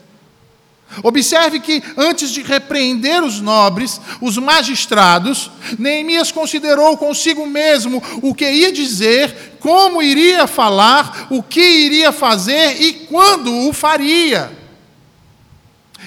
Observe 1.03 1.59
que, 1.59 1.83
antes 1.97 2.29
de 2.29 2.41
repreender 2.41 3.21
os 3.21 3.41
nobres, 3.41 3.99
os 4.21 4.37
magistrados, 4.37 5.51
Neemias 5.77 6.31
considerou 6.31 6.95
consigo 6.97 7.45
mesmo 7.45 8.01
o 8.21 8.33
que 8.33 8.49
ia 8.49 8.71
dizer, 8.71 9.57
como 9.59 10.01
iria 10.01 10.47
falar, 10.47 11.27
o 11.29 11.43
que 11.43 11.61
iria 11.61 12.11
fazer 12.11 12.81
e 12.81 12.93
quando 12.93 13.67
o 13.67 13.73
faria. 13.73 14.64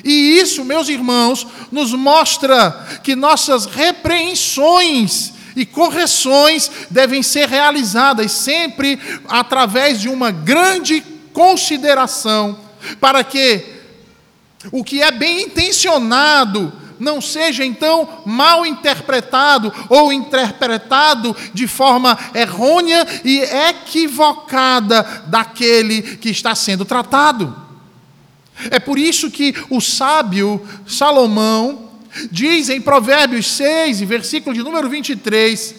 E 0.05 0.38
isso, 0.38 0.64
meus 0.64 0.88
irmãos, 0.88 1.47
nos 1.71 1.93
mostra 1.93 3.00
que 3.02 3.17
nossas 3.17 3.67
repreensões 3.67 5.33
e 5.57 5.67
correções 5.67 6.71
devem 6.90 7.23
ser 7.23 7.49
realizadas 7.49 8.33
sempre 8.33 8.99
através 9.28 10.00
de 10.00 10.09
uma 10.09 10.31
grande 10.31 11.02
consideração, 11.33 12.59
para 13.00 13.25
que 13.25 13.64
o 14.71 14.85
que 14.85 15.02
é 15.02 15.11
bem 15.11 15.43
intencionado 15.43 16.73
não 16.99 17.21
seja 17.21 17.64
então 17.64 18.23
mal 18.26 18.67
interpretado 18.67 19.73
ou 19.88 20.12
interpretado 20.12 21.35
de 21.55 21.67
forma 21.67 22.19
errônea 22.35 23.07
e 23.25 23.38
equivocada 23.38 25.02
daquele 25.26 26.02
que 26.02 26.31
está 26.31 26.55
sendo 26.55 26.85
tratado. 26.85 27.67
É 28.70 28.78
por 28.78 28.98
isso 28.98 29.30
que 29.30 29.54
o 29.70 29.80
sábio 29.80 30.60
Salomão 30.86 31.90
diz 32.30 32.68
em 32.68 32.80
Provérbios 32.80 33.46
6, 33.46 34.00
versículo 34.00 34.54
de 34.54 34.62
número 34.62 34.88
23, 34.88 35.74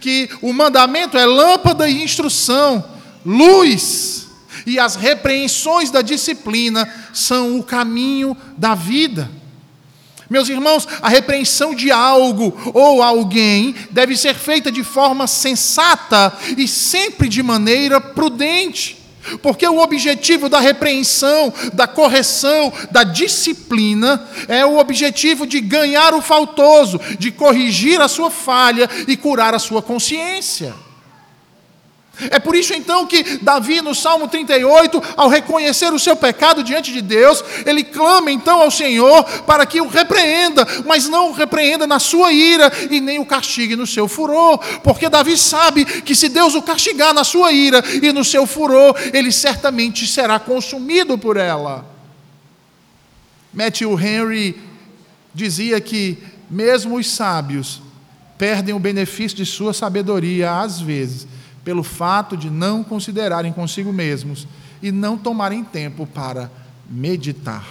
que 0.00 0.30
o 0.40 0.52
mandamento 0.52 1.18
é 1.18 1.26
lâmpada 1.26 1.88
e 1.88 2.02
instrução, 2.02 2.84
luz 3.24 4.28
e 4.66 4.78
as 4.78 4.96
repreensões 4.96 5.90
da 5.90 6.00
disciplina 6.00 6.88
são 7.12 7.58
o 7.58 7.62
caminho 7.62 8.36
da 8.56 8.74
vida. 8.74 9.30
Meus 10.28 10.48
irmãos, 10.48 10.88
a 11.02 11.08
repreensão 11.08 11.74
de 11.74 11.90
algo 11.90 12.56
ou 12.72 13.02
alguém 13.02 13.74
deve 13.90 14.16
ser 14.16 14.34
feita 14.34 14.72
de 14.72 14.82
forma 14.82 15.26
sensata 15.26 16.32
e 16.56 16.66
sempre 16.66 17.28
de 17.28 17.42
maneira 17.42 18.00
prudente. 18.00 19.03
Porque 19.42 19.66
o 19.66 19.80
objetivo 19.80 20.48
da 20.48 20.60
repreensão, 20.60 21.52
da 21.72 21.86
correção, 21.86 22.72
da 22.90 23.02
disciplina 23.02 24.26
é 24.48 24.64
o 24.64 24.78
objetivo 24.78 25.46
de 25.46 25.60
ganhar 25.60 26.14
o 26.14 26.22
faltoso, 26.22 27.00
de 27.18 27.30
corrigir 27.30 28.00
a 28.00 28.08
sua 28.08 28.30
falha 28.30 28.88
e 29.06 29.16
curar 29.16 29.54
a 29.54 29.58
sua 29.58 29.82
consciência. 29.82 30.74
É 32.30 32.38
por 32.38 32.54
isso 32.54 32.72
então 32.72 33.06
que 33.06 33.38
Davi, 33.38 33.80
no 33.80 33.94
Salmo 33.94 34.28
38, 34.28 35.02
ao 35.16 35.28
reconhecer 35.28 35.92
o 35.92 35.98
seu 35.98 36.14
pecado 36.14 36.62
diante 36.62 36.92
de 36.92 37.02
Deus, 37.02 37.42
ele 37.66 37.82
clama 37.82 38.30
então 38.30 38.62
ao 38.62 38.70
Senhor 38.70 39.24
para 39.42 39.66
que 39.66 39.80
o 39.80 39.88
repreenda, 39.88 40.66
mas 40.86 41.08
não 41.08 41.30
o 41.30 41.32
repreenda 41.32 41.86
na 41.86 41.98
sua 41.98 42.32
ira 42.32 42.70
e 42.90 43.00
nem 43.00 43.18
o 43.18 43.26
castigue 43.26 43.74
no 43.74 43.86
seu 43.86 44.06
furor, 44.06 44.58
porque 44.82 45.08
Davi 45.08 45.36
sabe 45.36 45.84
que 45.84 46.14
se 46.14 46.28
Deus 46.28 46.54
o 46.54 46.62
castigar 46.62 47.12
na 47.12 47.24
sua 47.24 47.52
ira 47.52 47.82
e 48.02 48.12
no 48.12 48.24
seu 48.24 48.46
furor, 48.46 48.94
ele 49.12 49.32
certamente 49.32 50.06
será 50.06 50.38
consumido 50.38 51.18
por 51.18 51.36
ela. 51.36 51.84
Matthew 53.52 53.98
Henry 53.98 54.60
dizia 55.34 55.80
que 55.80 56.18
mesmo 56.48 56.96
os 56.96 57.10
sábios 57.10 57.82
perdem 58.38 58.74
o 58.74 58.78
benefício 58.80 59.36
de 59.36 59.46
sua 59.46 59.72
sabedoria 59.72 60.60
às 60.60 60.80
vezes 60.80 61.26
pelo 61.64 61.82
fato 61.82 62.36
de 62.36 62.50
não 62.50 62.84
considerarem 62.84 63.52
consigo 63.52 63.92
mesmos 63.92 64.46
e 64.82 64.92
não 64.92 65.16
tomarem 65.16 65.64
tempo 65.64 66.06
para 66.06 66.50
meditar. 66.88 67.66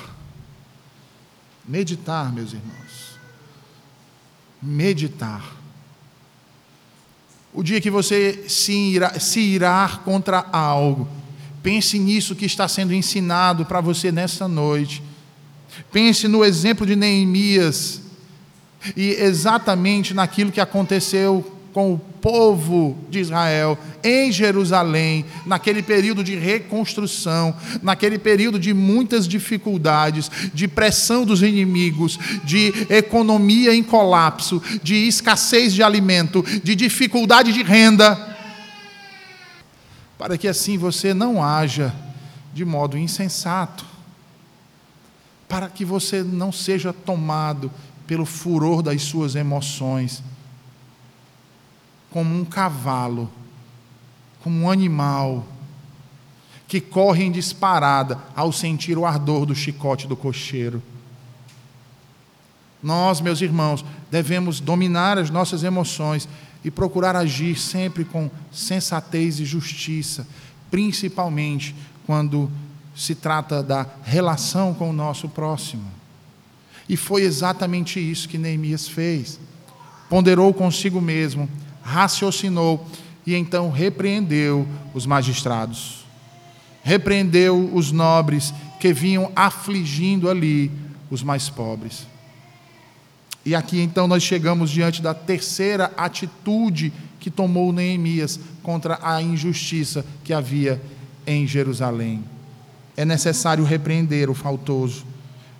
Meditar, 1.65 2.33
meus 2.33 2.53
irmãos. 2.53 3.19
Meditar. 4.61 5.43
O 7.53 7.61
dia 7.61 7.79
que 7.79 7.91
você 7.91 8.45
se 8.49 8.73
irá, 8.73 9.19
se 9.19 9.39
irá 9.39 10.01
contra 10.03 10.39
algo, 10.51 11.07
pense 11.61 11.99
nisso 11.99 12.35
que 12.35 12.45
está 12.45 12.67
sendo 12.67 12.93
ensinado 12.93 13.63
para 13.63 13.79
você 13.79 14.11
nessa 14.11 14.47
noite. 14.47 15.03
Pense 15.91 16.27
no 16.27 16.43
exemplo 16.43 16.85
de 16.85 16.95
Neemias 16.95 18.01
e 18.97 19.11
exatamente 19.11 20.13
naquilo 20.13 20.51
que 20.51 20.59
aconteceu 20.59 21.59
com 21.73 21.93
o 21.93 21.97
povo 21.97 22.95
de 23.09 23.19
Israel 23.19 23.77
em 24.03 24.31
Jerusalém, 24.31 25.25
naquele 25.45 25.81
período 25.81 26.23
de 26.23 26.35
reconstrução, 26.35 27.55
naquele 27.81 28.19
período 28.19 28.59
de 28.59 28.73
muitas 28.73 29.27
dificuldades, 29.27 30.29
de 30.53 30.67
pressão 30.67 31.25
dos 31.25 31.41
inimigos, 31.41 32.19
de 32.43 32.71
economia 32.89 33.73
em 33.73 33.83
colapso, 33.83 34.61
de 34.83 35.07
escassez 35.07 35.73
de 35.73 35.81
alimento, 35.81 36.45
de 36.63 36.75
dificuldade 36.75 37.51
de 37.51 37.63
renda, 37.63 38.37
para 40.17 40.37
que 40.37 40.47
assim 40.47 40.77
você 40.77 41.13
não 41.13 41.43
haja 41.43 41.93
de 42.53 42.63
modo 42.63 42.97
insensato, 42.97 43.83
para 45.49 45.69
que 45.69 45.83
você 45.83 46.23
não 46.23 46.51
seja 46.51 46.93
tomado 46.93 47.71
pelo 48.05 48.25
furor 48.25 48.83
das 48.83 49.01
suas 49.01 49.33
emoções 49.33 50.21
como 52.13 52.39
um 52.39 52.45
cavalo, 52.45 53.27
como 54.43 54.55
um 54.61 54.69
animal 54.69 55.43
que 56.67 56.79
corre 56.79 57.23
em 57.23 57.31
disparada 57.31 58.19
ao 58.35 58.51
sentir 58.51 58.99
o 58.99 59.05
ardor 59.05 59.47
do 59.47 59.55
chicote 59.55 60.07
do 60.07 60.15
cocheiro. 60.15 60.81
Nós, 62.83 63.19
meus 63.19 63.41
irmãos, 63.41 63.83
devemos 64.11 64.59
dominar 64.59 65.17
as 65.17 65.31
nossas 65.31 65.63
emoções 65.63 66.29
e 66.63 66.69
procurar 66.69 67.15
agir 67.15 67.57
sempre 67.57 68.05
com 68.05 68.29
sensatez 68.51 69.39
e 69.39 69.45
justiça, 69.45 70.27
principalmente 70.69 71.75
quando 72.05 72.51
se 72.95 73.15
trata 73.15 73.63
da 73.63 73.87
relação 74.03 74.71
com 74.71 74.91
o 74.91 74.93
nosso 74.93 75.27
próximo. 75.27 75.91
E 76.87 76.95
foi 76.95 77.23
exatamente 77.23 77.99
isso 77.99 78.29
que 78.29 78.37
Neemias 78.37 78.87
fez. 78.87 79.39
Ponderou 80.09 80.53
consigo 80.53 81.01
mesmo 81.01 81.49
raciocinou 81.83 82.87
e 83.25 83.35
então 83.35 83.69
repreendeu 83.69 84.67
os 84.93 85.05
magistrados. 85.05 86.05
Repreendeu 86.81 87.69
os 87.73 87.91
nobres 87.91 88.53
que 88.79 88.93
vinham 88.93 89.31
afligindo 89.35 90.29
ali 90.29 90.71
os 91.09 91.21
mais 91.21 91.49
pobres. 91.49 92.07
E 93.45 93.53
aqui 93.53 93.81
então 93.81 94.07
nós 94.07 94.23
chegamos 94.23 94.71
diante 94.71 95.01
da 95.01 95.13
terceira 95.13 95.91
atitude 95.97 96.91
que 97.19 97.29
tomou 97.29 97.71
Neemias 97.71 98.39
contra 98.61 98.99
a 99.01 99.21
injustiça 99.21 100.05
que 100.23 100.33
havia 100.33 100.81
em 101.27 101.45
Jerusalém. 101.45 102.23
É 102.95 103.03
necessário 103.05 103.63
repreender 103.63 104.29
o 104.29 104.33
faltoso. 104.33 105.05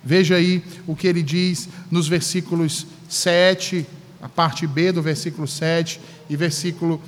Veja 0.02 0.36
aí 0.36 0.62
o 0.86 0.94
que 0.94 1.06
ele 1.06 1.22
diz 1.22 1.68
nos 1.90 2.06
versículos 2.06 2.86
7 3.08 3.86
a 4.24 4.28
parte 4.30 4.66
B 4.66 4.90
do 4.90 5.02
versículo 5.02 5.46
7 5.46 6.00
e 6.30 6.34
versículo 6.34 6.98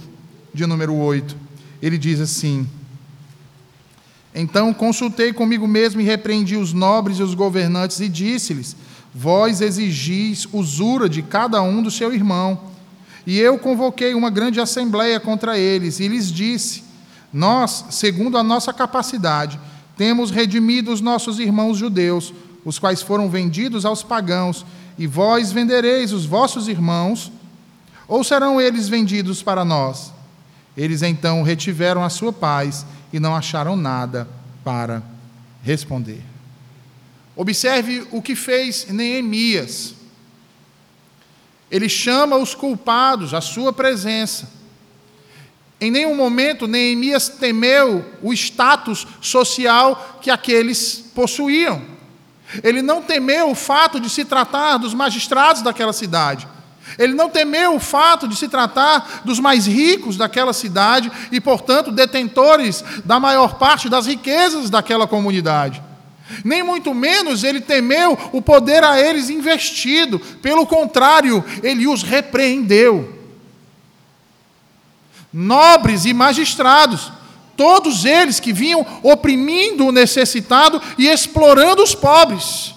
de 0.52 0.66
número 0.66 0.94
8. 0.94 1.34
Ele 1.80 1.96
diz 1.96 2.20
assim: 2.20 2.68
Então 4.34 4.74
consultei 4.74 5.32
comigo 5.32 5.66
mesmo 5.66 5.98
e 5.98 6.04
repreendi 6.04 6.56
os 6.56 6.74
nobres 6.74 7.18
e 7.18 7.22
os 7.22 7.32
governantes 7.32 8.00
e 8.00 8.08
disse-lhes: 8.10 8.76
Vós 9.14 9.62
exigis 9.62 10.46
usura 10.52 11.08
de 11.08 11.22
cada 11.22 11.62
um 11.62 11.82
do 11.82 11.90
seu 11.90 12.12
irmão. 12.12 12.60
E 13.26 13.40
eu 13.40 13.58
convoquei 13.58 14.12
uma 14.12 14.28
grande 14.28 14.60
assembleia 14.60 15.18
contra 15.18 15.58
eles 15.58 16.00
e 16.00 16.08
lhes 16.08 16.30
disse: 16.30 16.84
Nós, 17.32 17.86
segundo 17.92 18.36
a 18.36 18.42
nossa 18.42 18.74
capacidade, 18.74 19.58
temos 19.96 20.30
redimido 20.30 20.92
os 20.92 21.00
nossos 21.00 21.38
irmãos 21.38 21.78
judeus, 21.78 22.34
os 22.62 22.78
quais 22.78 23.00
foram 23.00 23.30
vendidos 23.30 23.86
aos 23.86 24.02
pagãos 24.02 24.66
e 24.98 25.06
vós 25.06 25.52
vendereis 25.52 26.12
os 26.12 26.24
vossos 26.24 26.68
irmãos, 26.68 27.30
ou 28.08 28.22
serão 28.22 28.60
eles 28.60 28.88
vendidos 28.88 29.42
para 29.42 29.64
nós? 29.64 30.12
Eles 30.76 31.02
então 31.02 31.42
retiveram 31.42 32.04
a 32.04 32.10
sua 32.10 32.32
paz 32.32 32.86
e 33.12 33.18
não 33.18 33.34
acharam 33.34 33.76
nada 33.76 34.28
para 34.62 35.02
responder. 35.62 36.22
Observe 37.34 38.06
o 38.10 38.22
que 38.22 38.34
fez 38.34 38.86
Neemias. 38.88 39.94
Ele 41.70 41.88
chama 41.88 42.36
os 42.36 42.54
culpados 42.54 43.34
à 43.34 43.40
sua 43.40 43.72
presença. 43.72 44.48
Em 45.80 45.90
nenhum 45.90 46.14
momento 46.14 46.66
Neemias 46.66 47.28
temeu 47.28 48.04
o 48.22 48.32
status 48.32 49.06
social 49.20 50.18
que 50.22 50.30
aqueles 50.30 51.04
possuíam. 51.14 51.95
Ele 52.62 52.82
não 52.82 53.02
temeu 53.02 53.50
o 53.50 53.54
fato 53.54 53.98
de 53.98 54.08
se 54.08 54.24
tratar 54.24 54.78
dos 54.78 54.94
magistrados 54.94 55.62
daquela 55.62 55.92
cidade. 55.92 56.46
Ele 56.98 57.14
não 57.14 57.28
temeu 57.28 57.74
o 57.74 57.80
fato 57.80 58.28
de 58.28 58.36
se 58.36 58.48
tratar 58.48 59.22
dos 59.24 59.40
mais 59.40 59.66
ricos 59.66 60.16
daquela 60.16 60.52
cidade 60.52 61.10
e, 61.32 61.40
portanto, 61.40 61.90
detentores 61.90 62.84
da 63.04 63.18
maior 63.18 63.54
parte 63.54 63.88
das 63.88 64.06
riquezas 64.06 64.70
daquela 64.70 65.06
comunidade. 65.06 65.82
Nem 66.44 66.62
muito 66.62 66.94
menos 66.94 67.44
ele 67.44 67.60
temeu 67.60 68.18
o 68.32 68.40
poder 68.40 68.82
a 68.82 69.00
eles 69.00 69.30
investido, 69.30 70.18
pelo 70.18 70.66
contrário, 70.66 71.44
ele 71.62 71.86
os 71.86 72.02
repreendeu. 72.02 73.14
Nobres 75.32 76.04
e 76.04 76.14
magistrados 76.14 77.12
Todos 77.56 78.04
eles 78.04 78.38
que 78.38 78.52
vinham 78.52 78.86
oprimindo 79.02 79.86
o 79.86 79.92
necessitado 79.92 80.80
e 80.98 81.08
explorando 81.08 81.82
os 81.82 81.94
pobres. 81.94 82.74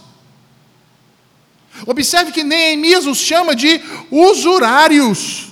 Observe 1.86 2.32
que 2.32 2.44
Neemias 2.44 3.06
os 3.06 3.18
chama 3.18 3.56
de 3.56 3.82
usurários, 4.10 5.50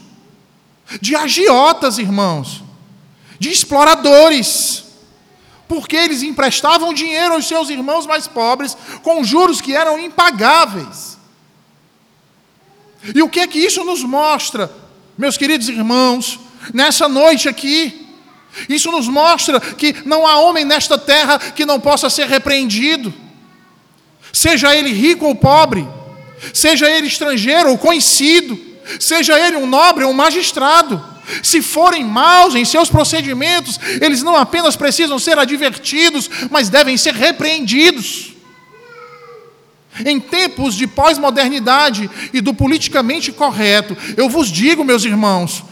de 1.02 1.16
agiotas, 1.16 1.98
irmãos, 1.98 2.63
de 3.40 3.50
exploradores, 3.50 4.86
porque 5.68 5.96
eles 5.96 6.24
emprestavam 6.24 6.94
dinheiro 6.94 7.34
aos 7.34 7.48
seus 7.48 7.70
irmãos 7.70 8.06
mais 8.06 8.28
pobres 8.28 8.78
com 9.04 9.24
juros 9.24 9.60
que 9.60 9.76
eram 9.76 10.00
impagáveis. 10.00 11.18
E 13.13 13.22
o 13.22 13.30
que 13.30 13.42
é 13.42 13.48
que 13.48 13.60
isso 13.60 13.84
nos 13.84 14.04
mostra, 14.04 14.72
meus 15.18 15.38
queridos 15.38 15.70
irmãos, 15.70 16.40
nessa 16.74 17.08
noite 17.08 17.48
aqui? 17.48 18.07
Isso 18.70 18.91
nos 18.91 19.08
mostra 19.08 19.60
que 19.60 19.96
não 20.06 20.26
há 20.26 20.39
homem 20.39 20.65
nesta 20.65 20.98
terra 20.98 21.38
que 21.39 21.65
não 21.65 21.80
possa 21.80 22.10
ser 22.10 22.28
repreendido, 22.28 23.13
seja 24.34 24.76
ele 24.76 24.91
rico 24.91 25.26
ou 25.26 25.36
pobre, 25.36 25.88
seja 26.54 26.89
ele 26.89 27.08
estrangeiro 27.08 27.70
ou 27.70 27.78
conhecido, 27.78 28.60
seja 29.00 29.38
ele 29.39 29.58
um 29.58 29.65
nobre 29.65 30.04
ou 30.04 30.12
um 30.12 30.13
magistrado. 30.13 31.04
Se 31.43 31.62
forem 31.62 32.06
maus 32.06 32.56
em 32.56 32.63
seus 32.63 32.89
procedimentos, 32.89 33.80
eles 34.02 34.24
não 34.24 34.36
apenas 34.36 34.76
precisam 34.76 35.20
ser 35.20 35.38
advertidos, 35.38 36.30
mas 36.50 36.70
devem 36.70 36.96
ser 36.96 37.13
repreendidos. 37.13 38.34
Em 40.06 40.20
tempos 40.20 40.76
de 40.76 40.86
pós-modernidade 40.88 42.10
e 42.32 42.39
do 42.39 42.54
politicamente 42.54 43.32
correto, 43.32 43.98
eu 44.15 44.30
vos 44.30 44.50
digo, 44.50 44.86
meus 44.86 45.04
irmãos, 45.04 45.63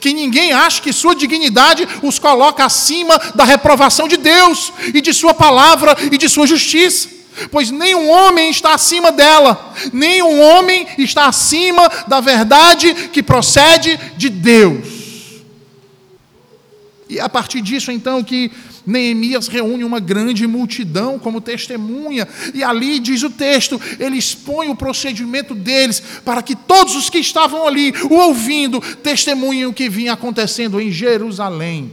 que 0.00 0.12
ninguém 0.12 0.52
ache 0.52 0.82
que 0.82 0.92
sua 0.92 1.14
dignidade 1.14 1.86
os 2.02 2.18
coloca 2.18 2.64
acima 2.64 3.18
da 3.34 3.44
reprovação 3.44 4.08
de 4.08 4.16
Deus 4.16 4.72
e 4.94 5.00
de 5.00 5.12
Sua 5.12 5.34
palavra 5.34 5.96
e 6.10 6.18
de 6.18 6.28
Sua 6.28 6.46
justiça. 6.46 7.08
Pois 7.50 7.70
nenhum 7.70 8.08
homem 8.08 8.50
está 8.50 8.74
acima 8.74 9.12
dela, 9.12 9.74
nenhum 9.92 10.40
homem 10.40 10.86
está 10.96 11.26
acima 11.26 11.86
da 12.06 12.20
verdade 12.20 12.94
que 13.12 13.22
procede 13.22 13.98
de 14.16 14.28
Deus. 14.30 14.86
E 17.08 17.20
a 17.20 17.28
partir 17.28 17.60
disso, 17.60 17.92
então, 17.92 18.24
que 18.24 18.50
Neemias 18.86 19.48
reúne 19.48 19.82
uma 19.82 19.98
grande 19.98 20.46
multidão 20.46 21.18
como 21.18 21.40
testemunha, 21.40 22.28
e 22.54 22.62
ali 22.62 23.00
diz 23.00 23.24
o 23.24 23.30
texto, 23.30 23.80
ele 23.98 24.16
expõe 24.16 24.68
o 24.68 24.76
procedimento 24.76 25.54
deles, 25.54 26.00
para 26.24 26.40
que 26.40 26.54
todos 26.54 26.94
os 26.94 27.10
que 27.10 27.18
estavam 27.18 27.66
ali, 27.66 27.92
o 28.08 28.14
ouvindo, 28.14 28.80
testemunhem 29.02 29.66
o 29.66 29.72
que 29.72 29.88
vinha 29.88 30.12
acontecendo 30.12 30.80
em 30.80 30.92
Jerusalém. 30.92 31.92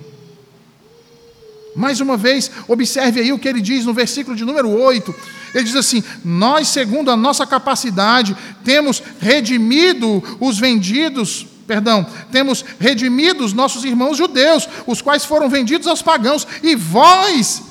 Mais 1.76 2.00
uma 2.00 2.16
vez, 2.16 2.52
observe 2.68 3.20
aí 3.20 3.34
o 3.34 3.40
que 3.40 3.48
ele 3.48 3.60
diz 3.60 3.86
no 3.86 3.94
versículo 3.94 4.36
de 4.36 4.46
número 4.46 4.70
8. 4.70 5.14
Ele 5.56 5.64
diz 5.64 5.76
assim: 5.76 6.04
Nós, 6.24 6.68
segundo 6.68 7.10
a 7.10 7.18
nossa 7.18 7.48
capacidade, 7.48 8.38
temos 8.64 9.02
redimido 9.20 10.24
os 10.40 10.60
vendidos 10.60 11.48
perdão, 11.68 12.06
temos 12.32 12.64
redimido 12.80 13.44
os 13.44 13.54
nossos 13.54 13.84
irmãos 13.84 14.18
judeus, 14.18 14.68
os 14.86 15.02
quais 15.02 15.26
foram 15.26 15.50
vendidos 15.50 15.88
aos 15.88 16.02
pagãos, 16.02 16.48
e 16.62 16.76
vós 16.76 17.64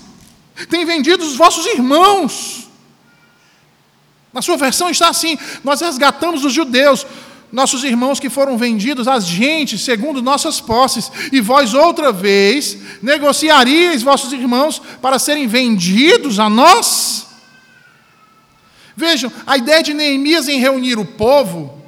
tem 0.68 0.85
vendido 0.85 1.24
os 1.24 1.37
vossos 1.37 1.66
irmãos. 1.66 2.68
Na 4.33 4.40
sua 4.40 4.57
versão 4.57 4.90
está 4.90 5.09
assim: 5.09 5.38
nós 5.62 5.81
resgatamos 5.81 6.44
os 6.44 6.52
judeus, 6.52 7.07
nossos 7.50 7.85
irmãos 7.85 8.18
que 8.18 8.31
foram 8.31 8.57
vendidos 8.57 9.07
às 9.07 9.26
gentes 9.26 9.83
segundo 9.83 10.22
nossas 10.22 10.61
posses, 10.61 11.11
e 11.31 11.40
vós 11.40 11.74
outra 11.74 12.11
vez 12.11 12.78
negociaríeis 13.02 14.02
vossos 14.02 14.33
irmãos 14.33 14.81
para 15.02 15.18
serem 15.18 15.46
vendidos 15.46 16.38
a 16.38 16.48
nós? 16.48 17.26
Vejam, 18.96 19.33
a 19.46 19.57
ideia 19.57 19.83
de 19.83 19.94
Neemias 19.94 20.48
em 20.48 20.59
reunir 20.59 20.98
o 20.98 21.05
povo 21.05 21.82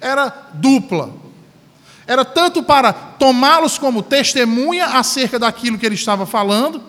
era 0.00 0.50
dupla. 0.54 1.12
era 2.06 2.24
tanto 2.24 2.62
para 2.62 2.92
tomá-los 2.92 3.78
como 3.78 4.02
testemunha 4.02 4.86
acerca 4.86 5.38
daquilo 5.38 5.78
que 5.78 5.86
ele 5.86 5.94
estava 5.94 6.26
falando, 6.26 6.82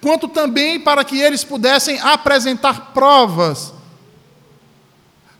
quanto 0.00 0.28
também 0.28 0.78
para 0.78 1.04
que 1.04 1.18
eles 1.18 1.44
pudessem 1.44 1.98
apresentar 2.00 2.92
provas 2.92 3.72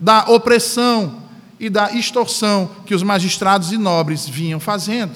da 0.00 0.24
opressão 0.28 1.22
e 1.60 1.68
da 1.68 1.92
extorsão 1.92 2.70
que 2.86 2.94
os 2.94 3.02
magistrados 3.02 3.72
e 3.72 3.76
nobres 3.76 4.28
vinham 4.28 4.60
fazendo. 4.60 5.12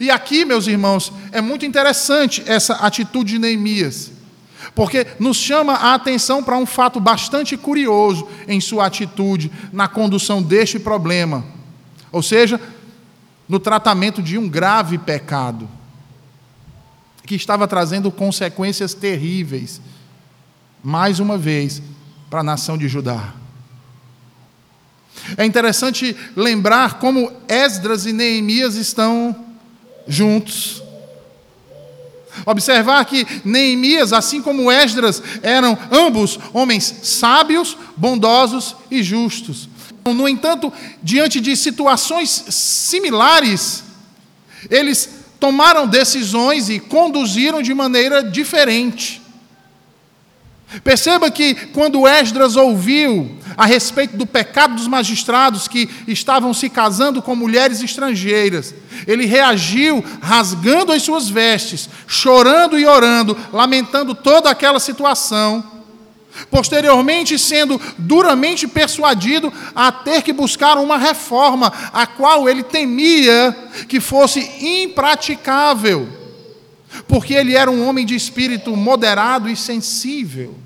E 0.00 0.10
aqui, 0.10 0.44
meus 0.44 0.66
irmãos, 0.66 1.12
é 1.32 1.40
muito 1.40 1.66
interessante 1.66 2.42
essa 2.46 2.74
atitude 2.74 3.32
de 3.32 3.38
Neemias, 3.38 4.12
porque 4.74 5.06
nos 5.18 5.36
chama 5.36 5.74
a 5.74 5.94
atenção 5.94 6.42
para 6.42 6.56
um 6.56 6.66
fato 6.66 7.00
bastante 7.00 7.56
curioso 7.56 8.28
em 8.46 8.60
sua 8.60 8.86
atitude 8.86 9.50
na 9.72 9.88
condução 9.88 10.42
deste 10.42 10.78
problema, 10.78 11.44
ou 12.12 12.22
seja, 12.22 12.60
no 13.48 13.58
tratamento 13.58 14.22
de 14.22 14.38
um 14.38 14.48
grave 14.48 14.98
pecado, 14.98 15.68
que 17.26 17.34
estava 17.34 17.66
trazendo 17.66 18.10
consequências 18.10 18.94
terríveis, 18.94 19.80
mais 20.82 21.18
uma 21.18 21.38
vez, 21.38 21.82
para 22.28 22.40
a 22.40 22.44
nação 22.44 22.76
de 22.76 22.88
Judá. 22.88 23.34
É 25.36 25.44
interessante 25.44 26.14
lembrar 26.36 26.98
como 26.98 27.32
Esdras 27.48 28.04
e 28.04 28.12
Neemias 28.12 28.74
estão 28.74 29.34
juntos. 30.06 30.83
Observar 32.46 33.04
que 33.04 33.26
Neemias, 33.44 34.12
assim 34.12 34.42
como 34.42 34.70
Esdras, 34.70 35.22
eram 35.42 35.78
ambos 35.90 36.38
homens 36.52 36.94
sábios, 37.02 37.76
bondosos 37.96 38.76
e 38.90 39.02
justos. 39.02 39.68
No 40.04 40.28
entanto, 40.28 40.72
diante 41.02 41.40
de 41.40 41.56
situações 41.56 42.44
similares, 42.50 43.84
eles 44.70 45.08
tomaram 45.40 45.86
decisões 45.86 46.68
e 46.68 46.78
conduziram 46.78 47.62
de 47.62 47.72
maneira 47.72 48.22
diferente. 48.22 49.23
Perceba 50.82 51.30
que 51.30 51.54
quando 51.54 52.06
Esdras 52.08 52.56
ouviu 52.56 53.38
a 53.56 53.66
respeito 53.66 54.16
do 54.16 54.26
pecado 54.26 54.74
dos 54.74 54.88
magistrados 54.88 55.68
que 55.68 55.88
estavam 56.08 56.52
se 56.52 56.68
casando 56.68 57.22
com 57.22 57.36
mulheres 57.36 57.82
estrangeiras, 57.82 58.74
ele 59.06 59.26
reagiu 59.26 60.04
rasgando 60.20 60.92
as 60.92 61.02
suas 61.02 61.28
vestes, 61.28 61.88
chorando 62.06 62.78
e 62.78 62.86
orando, 62.86 63.36
lamentando 63.52 64.14
toda 64.14 64.50
aquela 64.50 64.80
situação. 64.80 65.72
Posteriormente, 66.50 67.38
sendo 67.38 67.80
duramente 67.96 68.66
persuadido 68.66 69.52
a 69.72 69.92
ter 69.92 70.22
que 70.22 70.32
buscar 70.32 70.78
uma 70.78 70.98
reforma, 70.98 71.72
a 71.92 72.08
qual 72.08 72.48
ele 72.48 72.64
temia 72.64 73.56
que 73.88 74.00
fosse 74.00 74.40
impraticável, 74.60 76.08
porque 77.06 77.34
ele 77.34 77.54
era 77.54 77.70
um 77.70 77.86
homem 77.86 78.04
de 78.04 78.16
espírito 78.16 78.76
moderado 78.76 79.48
e 79.48 79.54
sensível. 79.54 80.63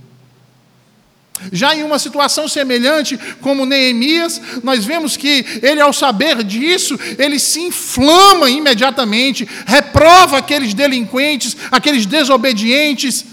Já 1.53 1.74
em 1.74 1.83
uma 1.83 1.98
situação 1.98 2.48
semelhante, 2.48 3.18
como 3.40 3.66
Neemias, 3.66 4.40
nós 4.62 4.85
vemos 4.85 5.16
que 5.16 5.44
ele, 5.62 5.81
ao 5.81 5.92
saber 5.92 6.42
disso, 6.42 6.98
ele 7.18 7.38
se 7.38 7.61
inflama 7.61 8.51
imediatamente, 8.51 9.48
reprova 9.66 10.38
aqueles 10.38 10.74
delinquentes, 10.74 11.57
aqueles 11.70 12.07
desobedientes, 12.07 13.24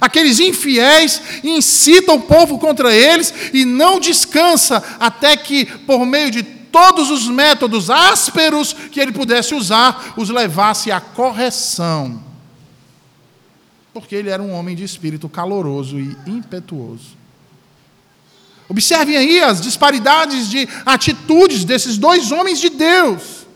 aqueles 0.00 0.40
infiéis, 0.40 1.20
incita 1.44 2.12
o 2.12 2.20
povo 2.20 2.58
contra 2.58 2.94
eles 2.94 3.32
e 3.52 3.64
não 3.64 4.00
descansa 4.00 4.82
até 4.98 5.36
que, 5.36 5.64
por 5.64 6.04
meio 6.06 6.30
de 6.30 6.42
todos 6.42 7.10
os 7.10 7.28
métodos 7.28 7.90
ásperos 7.90 8.74
que 8.90 8.98
ele 8.98 9.12
pudesse 9.12 9.54
usar, 9.54 10.14
os 10.16 10.30
levasse 10.30 10.90
à 10.90 11.00
correção 11.00 12.31
porque 13.92 14.14
ele 14.14 14.30
era 14.30 14.42
um 14.42 14.52
homem 14.52 14.74
de 14.74 14.84
espírito 14.84 15.28
caloroso 15.28 15.98
e 15.98 16.16
impetuoso. 16.26 17.16
Observem 18.68 19.16
aí 19.16 19.40
as 19.40 19.60
disparidades 19.60 20.48
de 20.48 20.66
atitudes 20.86 21.64
desses 21.64 21.98
dois 21.98 22.32
homens 22.32 22.58
de 22.58 22.70
Deus. 22.70 23.46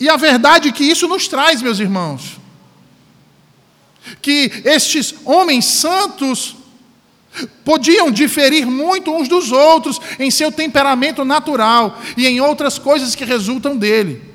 E 0.00 0.08
a 0.08 0.16
verdade 0.16 0.70
é 0.70 0.72
que 0.72 0.84
isso 0.84 1.06
nos 1.06 1.28
traz, 1.28 1.60
meus 1.60 1.78
irmãos, 1.78 2.40
que 4.22 4.50
estes 4.64 5.14
homens 5.24 5.66
santos 5.66 6.56
podiam 7.64 8.10
diferir 8.10 8.66
muito 8.66 9.14
uns 9.14 9.28
dos 9.28 9.52
outros 9.52 10.00
em 10.18 10.30
seu 10.30 10.50
temperamento 10.50 11.24
natural 11.24 12.00
e 12.16 12.26
em 12.26 12.40
outras 12.40 12.78
coisas 12.78 13.14
que 13.14 13.24
resultam 13.24 13.76
dele. 13.76 14.31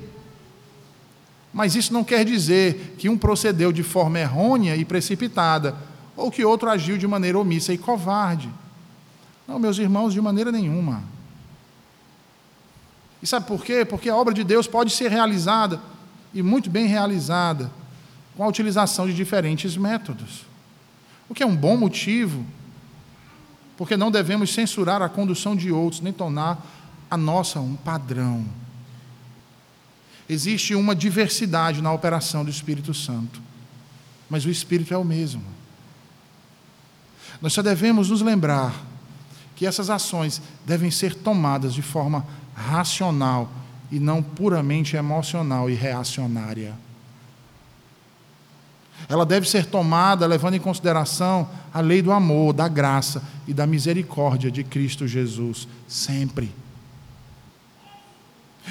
Mas 1.52 1.74
isso 1.74 1.92
não 1.92 2.04
quer 2.04 2.24
dizer 2.24 2.96
que 2.98 3.08
um 3.08 3.16
procedeu 3.16 3.72
de 3.72 3.82
forma 3.82 4.18
errônea 4.18 4.76
e 4.76 4.84
precipitada, 4.84 5.74
ou 6.16 6.30
que 6.30 6.44
outro 6.44 6.68
agiu 6.68 6.98
de 6.98 7.06
maneira 7.06 7.38
omissa 7.38 7.72
e 7.72 7.78
covarde. 7.78 8.50
Não, 9.46 9.58
meus 9.58 9.78
irmãos, 9.78 10.12
de 10.12 10.20
maneira 10.20 10.52
nenhuma. 10.52 11.02
E 13.22 13.26
sabe 13.26 13.46
por 13.46 13.64
quê? 13.64 13.84
Porque 13.84 14.08
a 14.08 14.16
obra 14.16 14.34
de 14.34 14.44
Deus 14.44 14.66
pode 14.66 14.92
ser 14.92 15.10
realizada, 15.10 15.80
e 16.34 16.42
muito 16.42 16.68
bem 16.68 16.86
realizada, 16.86 17.70
com 18.36 18.44
a 18.44 18.48
utilização 18.48 19.06
de 19.06 19.14
diferentes 19.14 19.76
métodos. 19.76 20.44
O 21.28 21.34
que 21.34 21.42
é 21.42 21.46
um 21.46 21.56
bom 21.56 21.76
motivo, 21.76 22.44
porque 23.76 23.96
não 23.96 24.10
devemos 24.10 24.52
censurar 24.52 25.02
a 25.02 25.08
condução 25.08 25.56
de 25.56 25.72
outros, 25.72 26.00
nem 26.00 26.12
tornar 26.12 26.64
a 27.10 27.16
nossa 27.16 27.58
um 27.58 27.74
padrão. 27.74 28.44
Existe 30.28 30.74
uma 30.74 30.94
diversidade 30.94 31.80
na 31.80 31.92
operação 31.92 32.44
do 32.44 32.50
Espírito 32.50 32.92
Santo, 32.92 33.40
mas 34.28 34.44
o 34.44 34.50
Espírito 34.50 34.92
é 34.92 34.98
o 34.98 35.04
mesmo. 35.04 35.42
Nós 37.40 37.52
só 37.52 37.62
devemos 37.62 38.10
nos 38.10 38.20
lembrar 38.20 38.74
que 39.56 39.66
essas 39.66 39.90
ações 39.90 40.42
devem 40.66 40.90
ser 40.90 41.14
tomadas 41.14 41.72
de 41.72 41.82
forma 41.82 42.26
racional 42.54 43.50
e 43.90 43.98
não 43.98 44.22
puramente 44.22 44.96
emocional 44.96 45.70
e 45.70 45.74
reacionária. 45.74 46.74
Ela 49.08 49.24
deve 49.24 49.48
ser 49.48 49.64
tomada 49.64 50.26
levando 50.26 50.54
em 50.54 50.60
consideração 50.60 51.48
a 51.72 51.80
lei 51.80 52.02
do 52.02 52.12
amor, 52.12 52.52
da 52.52 52.68
graça 52.68 53.22
e 53.46 53.54
da 53.54 53.66
misericórdia 53.66 54.50
de 54.50 54.62
Cristo 54.62 55.06
Jesus, 55.06 55.66
sempre. 55.86 56.52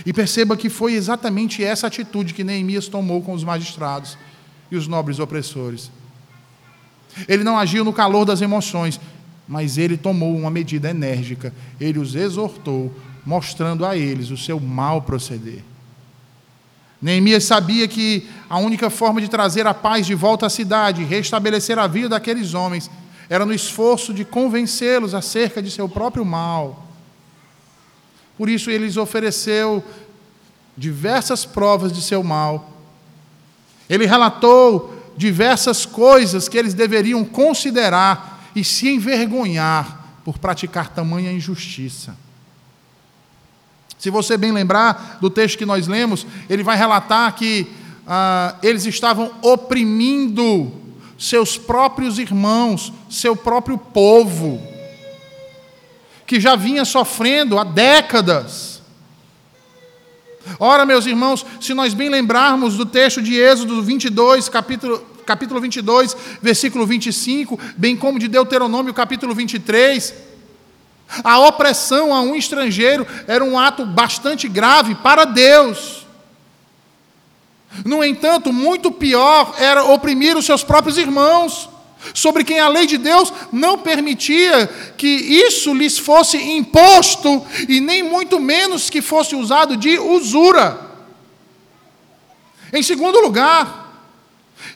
E 0.06 0.14
perceba 0.14 0.58
que 0.58 0.70
foi 0.70 0.94
exatamente 0.94 1.64
essa 1.64 1.88
atitude 1.88 2.34
que 2.34 2.44
Neemias 2.44 2.88
tomou 2.88 3.22
com 3.22 3.34
os 3.34 3.44
magistrados 3.44 4.18
e 4.72 4.76
os 4.76 4.88
nobres 4.88 5.20
opressores. 5.20 5.92
Ele 7.28 7.44
não 7.44 7.58
agiu 7.58 7.84
no 7.84 7.94
calor 7.94 8.26
das 8.26 8.42
emoções, 8.42 9.00
mas 9.48 9.78
ele 9.78 9.98
tomou 9.98 10.36
uma 10.36 10.52
medida 10.52 10.90
enérgica. 10.90 11.54
Ele 11.80 12.00
os 12.00 12.16
exortou, 12.16 12.94
mostrando 13.26 13.86
a 13.86 13.96
eles 13.98 14.30
o 14.30 14.38
seu 14.38 14.60
mal 14.60 15.02
proceder. 15.02 15.64
Neemias 17.02 17.44
sabia 17.44 17.88
que 17.88 18.28
a 18.50 18.58
única 18.58 18.90
forma 18.90 19.22
de 19.22 19.30
trazer 19.30 19.68
a 19.68 19.74
paz 19.74 20.06
de 20.06 20.16
volta 20.16 20.48
à 20.48 20.50
cidade, 20.50 21.04
restabelecer 21.04 21.78
a 21.78 21.88
vida 21.88 22.10
daqueles 22.10 22.54
homens, 22.54 22.90
era 23.30 23.46
no 23.46 23.54
esforço 23.54 24.14
de 24.14 24.26
convencê-los 24.26 25.14
acerca 25.14 25.62
de 25.62 25.70
seu 25.70 25.88
próprio 25.88 26.26
mal. 26.26 26.87
Por 28.38 28.50
isso, 28.50 28.70
ele 28.70 28.86
lhes 28.86 28.98
ofereceu 28.98 29.84
diversas 30.78 31.44
provas 31.44 31.92
de 31.92 32.02
seu 32.02 32.24
mal. 32.24 32.72
Ele 33.90 34.06
relatou 34.06 34.94
diversas 35.18 35.86
coisas 35.86 36.48
que 36.48 36.58
eles 36.58 36.74
deveriam 36.74 37.26
considerar 37.26 38.52
e 38.56 38.64
se 38.64 38.88
envergonhar 38.90 40.20
por 40.24 40.38
praticar 40.38 40.90
tamanha 40.90 41.32
injustiça. 41.32 42.16
Se 43.98 44.12
você 44.12 44.38
bem 44.38 44.52
lembrar 44.52 45.18
do 45.20 45.30
texto 45.30 45.58
que 45.58 45.66
nós 45.66 45.88
lemos, 45.88 46.28
ele 46.48 46.62
vai 46.62 46.78
relatar 46.78 47.34
que 47.34 47.68
ah, 48.06 48.56
eles 48.62 48.86
estavam 48.86 49.32
oprimindo 49.42 50.72
seus 51.18 51.58
próprios 51.58 52.20
irmãos, 52.20 52.94
seu 53.10 53.36
próprio 53.36 53.78
povo, 53.78 54.62
que 56.28 56.42
já 56.42 56.58
vinha 56.58 56.84
sofrendo 56.84 57.58
há 57.58 57.64
décadas. 57.64 58.82
Ora, 60.60 60.86
meus 60.86 61.06
irmãos, 61.06 61.46
se 61.62 61.74
nós 61.74 61.94
bem 61.94 62.10
lembrarmos 62.10 62.76
do 62.76 62.86
texto 62.86 63.22
de 63.22 63.36
Êxodo 63.36 63.82
22, 63.82 64.50
capítulo, 64.50 65.00
capítulo 65.26 65.62
22, 65.62 66.16
versículo 66.42 66.86
25, 66.86 67.58
bem 67.78 67.96
como 67.96 68.20
de 68.20 68.28
Deuteronômio, 68.28 68.94
capítulo 68.94 69.34
23, 69.34 70.14
a 71.24 71.40
opressão 71.40 72.14
a 72.14 72.22
um 72.22 72.36
estrangeiro 72.36 73.08
era 73.26 73.44
um 73.44 73.58
ato 73.58 73.86
bastante 73.86 74.50
grave 74.50 74.96
para 74.96 75.24
Deus. 75.24 76.06
No 77.86 78.04
entanto, 78.04 78.52
muito 78.52 78.92
pior 78.92 79.54
era 79.58 79.84
oprimir 79.86 80.36
os 80.36 80.46
seus 80.46 80.64
próprios 80.64 80.98
irmãos. 80.98 81.70
Sobre 82.14 82.44
quem 82.44 82.60
a 82.60 82.68
lei 82.68 82.86
de 82.86 82.98
Deus 82.98 83.32
não 83.52 83.78
permitia 83.78 84.68
que 84.98 85.08
isso 85.08 85.74
lhes 85.74 85.98
fosse 85.98 86.38
imposto 86.38 87.46
e 87.68 87.80
nem 87.80 88.04
muito 88.04 88.40
menos 88.40 88.90
que 88.90 89.02
fosse 89.02 89.36
usado 89.36 89.76
de 89.76 89.98
usura. 90.00 90.80
Em 92.74 92.84
segundo 92.84 93.20
lugar, 93.20 94.06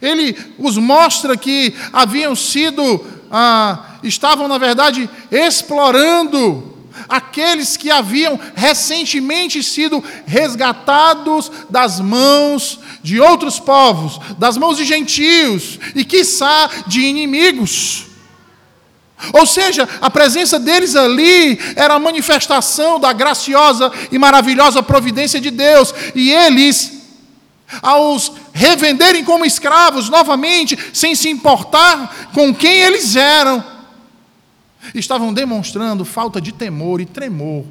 ele 0.02 0.38
os 0.58 0.78
mostra 0.78 1.36
que 1.38 1.74
haviam 1.92 2.36
sido, 2.36 3.06
ah, 3.30 3.98
estavam 4.04 4.48
na 4.48 4.58
verdade 4.58 5.10
explorando 5.32 6.71
aqueles 7.12 7.76
que 7.76 7.92
haviam 7.92 8.40
recentemente 8.56 9.62
sido 9.62 10.02
resgatados 10.26 11.52
das 11.70 12.00
mãos 12.00 12.80
de 13.04 13.20
outros 13.20 13.60
povos, 13.60 14.18
das 14.38 14.56
mãos 14.56 14.78
de 14.78 14.86
gentios 14.86 15.78
e, 15.94 16.06
quiçá, 16.06 16.70
de 16.88 17.02
inimigos. 17.02 18.06
Ou 19.34 19.46
seja, 19.46 19.88
a 20.02 20.10
presença 20.10 20.58
deles 20.58 20.96
ali 20.96 21.60
era 21.76 21.96
a 21.96 22.00
manifestação 22.00 22.98
da 22.98 23.12
graciosa 23.12 23.92
e 24.10 24.18
maravilhosa 24.18 24.82
providência 24.82 25.40
de 25.40 25.52
Deus, 25.52 25.94
e 26.16 26.32
eles, 26.32 26.94
ao 27.82 28.16
os 28.16 28.32
revenderem 28.54 29.24
como 29.24 29.46
escravos 29.46 30.10
novamente, 30.10 30.80
sem 30.94 31.14
se 31.14 31.30
importar 31.30 32.32
com 32.34 32.54
quem 32.56 32.80
eles 32.80 33.16
eram, 33.16 33.64
estavam 34.96 35.34
demonstrando 35.34 36.04
falta 36.04 36.42
de 36.42 36.52
temor 36.52 37.00
e 37.02 37.06
tremor 37.06 37.66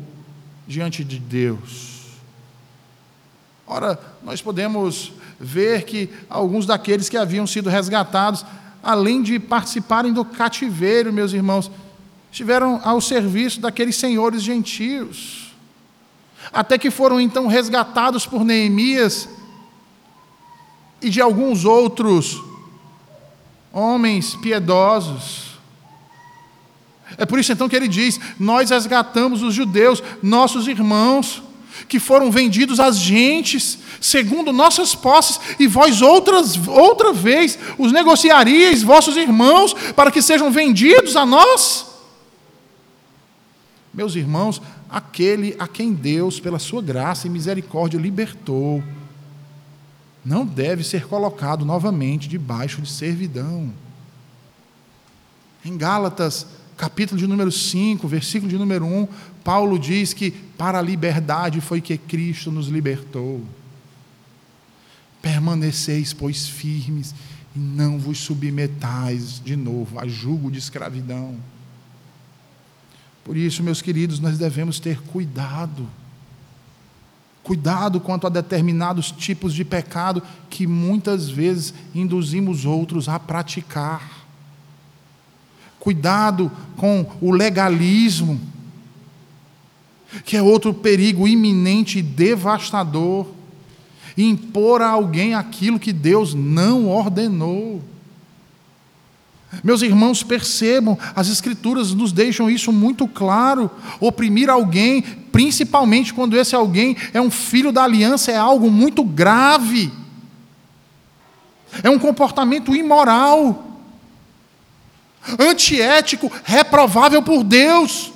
diante 0.67 1.03
de 1.05 1.19
Deus. 1.19 1.91
Ora, 3.67 3.99
nós 4.23 4.41
podemos 4.43 5.13
ver 5.39 5.85
que 5.85 6.11
alguns 6.29 6.67
daqueles 6.67 7.09
que 7.09 7.17
haviam 7.17 7.47
sido 7.47 7.71
resgatados, 7.71 8.45
além 8.83 9.23
de 9.23 9.39
participarem 9.39 10.13
do 10.13 10.25
cativeiro, 10.25 11.13
meus 11.13 11.33
irmãos, 11.33 11.71
estiveram 12.31 12.81
ao 12.85 13.01
serviço 13.01 13.61
daqueles 13.61 13.97
senhores 13.97 14.43
gentios. 14.43 15.55
Até 16.53 16.79
que 16.79 16.91
foram 16.91 17.21
então 17.21 17.47
resgatados 17.47 18.27
por 18.27 18.45
Neemias 18.45 19.29
e 21.03 21.09
de 21.09 21.21
alguns 21.21 21.65
outros 21.65 22.43
homens 23.73 24.35
piedosos 24.37 25.50
é 27.17 27.27
por 27.27 27.39
isso 27.39 27.53
então 27.53 27.69
que 27.69 27.77
ele 27.77 27.89
diz: 27.89 28.19
Nós 28.39 28.71
resgatamos 28.71 29.43
os 29.43 29.55
judeus, 29.55 30.03
nossos 30.23 30.69
irmãos, 30.69 31.43
que 31.89 31.99
foram 31.99 32.31
vendidos 32.31 32.81
às 32.81 32.99
gentes, 32.99 33.79
segundo 34.01 34.53
nossas 34.53 34.95
posses, 34.95 35.41
e 35.59 35.67
vós 35.67 36.03
outras, 36.03 36.57
outra 36.69 37.13
vez 37.13 37.59
os 37.79 37.93
negociaríeis, 37.93 38.83
vossos 38.83 39.17
irmãos, 39.17 39.75
para 39.95 40.11
que 40.11 40.23
sejam 40.23 40.51
vendidos 40.51 41.17
a 41.17 41.27
nós? 41.27 41.87
Meus 43.93 44.15
irmãos, 44.15 44.63
aquele 44.89 45.57
a 45.59 45.67
quem 45.67 45.93
Deus, 45.93 46.39
pela 46.39 46.59
sua 46.59 46.81
graça 46.81 47.27
e 47.27 47.31
misericórdia, 47.31 47.99
libertou, 47.99 48.83
não 50.25 50.47
deve 50.47 50.85
ser 50.85 51.07
colocado 51.07 51.65
novamente 51.65 52.29
debaixo 52.29 52.81
de 52.81 52.91
servidão. 52.91 53.73
Em 55.65 55.77
Gálatas 55.77 56.47
capítulo 56.81 57.21
de 57.21 57.27
número 57.27 57.53
5, 57.53 58.09
versículo 58.09 58.51
de 58.51 58.57
número 58.57 58.87
1, 58.87 59.07
Paulo 59.45 59.79
diz 59.79 60.15
que 60.15 60.31
para 60.31 60.79
a 60.79 60.83
liberdade 60.83 61.61
foi 61.61 61.79
que 61.79 61.99
Cristo 61.99 62.51
nos 62.51 62.69
libertou. 62.69 63.45
Permaneceis, 65.21 66.15
pois, 66.15 66.49
firmes 66.49 67.15
e 67.55 67.59
não 67.59 67.99
vos 67.99 68.17
submetais 68.17 69.43
de 69.45 69.57
novo 69.57 69.99
a 69.99 70.09
julgo 70.09 70.51
de 70.51 70.59
escravidão. 70.59 71.37
Por 73.23 73.37
isso, 73.37 73.63
meus 73.63 73.83
queridos, 73.83 74.19
nós 74.19 74.39
devemos 74.39 74.81
ter 74.81 75.03
cuidado. 75.03 75.87
Cuidado 77.43 78.01
quanto 78.01 78.27
a 78.27 78.31
determinados 78.31 79.11
tipos 79.11 79.53
de 79.53 79.67
pecado 79.67 80.23
que 80.49 80.67
muitas 80.67 81.29
vezes 81.29 81.75
induzimos 81.95 82.65
outros 82.65 83.07
a 83.07 83.19
praticar. 83.19 84.20
Cuidado 85.81 86.53
com 86.77 87.07
o 87.21 87.33
legalismo, 87.33 88.39
que 90.25 90.37
é 90.37 90.43
outro 90.43 90.75
perigo 90.75 91.27
iminente 91.27 91.99
e 91.99 92.03
devastador. 92.03 93.27
Impor 94.17 94.83
a 94.83 94.91
alguém 94.91 95.35
aquilo 95.35 95.81
que 95.81 95.93
Deus 95.93 96.35
não 96.35 96.87
ordenou. 96.87 97.83
Meus 99.65 99.83
irmãos, 99.83 100.23
percebam, 100.23 100.99
as 101.17 101.29
Escrituras 101.29 101.93
nos 101.93 102.13
deixam 102.13 102.49
isso 102.51 102.71
muito 102.71 103.09
claro. 103.09 103.71
Oprimir 103.99 104.51
alguém, 104.51 105.03
principalmente 105.33 106.13
quando 106.13 106.37
esse 106.37 106.55
alguém 106.55 106.97
é 107.15 107.21
um 107.21 107.31
filho 107.31 107.73
da 107.73 107.85
aliança, 107.85 108.31
é 108.31 108.37
algo 108.37 108.71
muito 108.71 109.03
grave. 109.03 109.91
É 111.83 111.89
um 111.89 111.99
comportamento 111.99 112.77
imoral 112.77 113.70
antiético, 115.39 116.31
reprovável 116.45 117.23
por 117.23 117.45
Deus, 117.45 118.13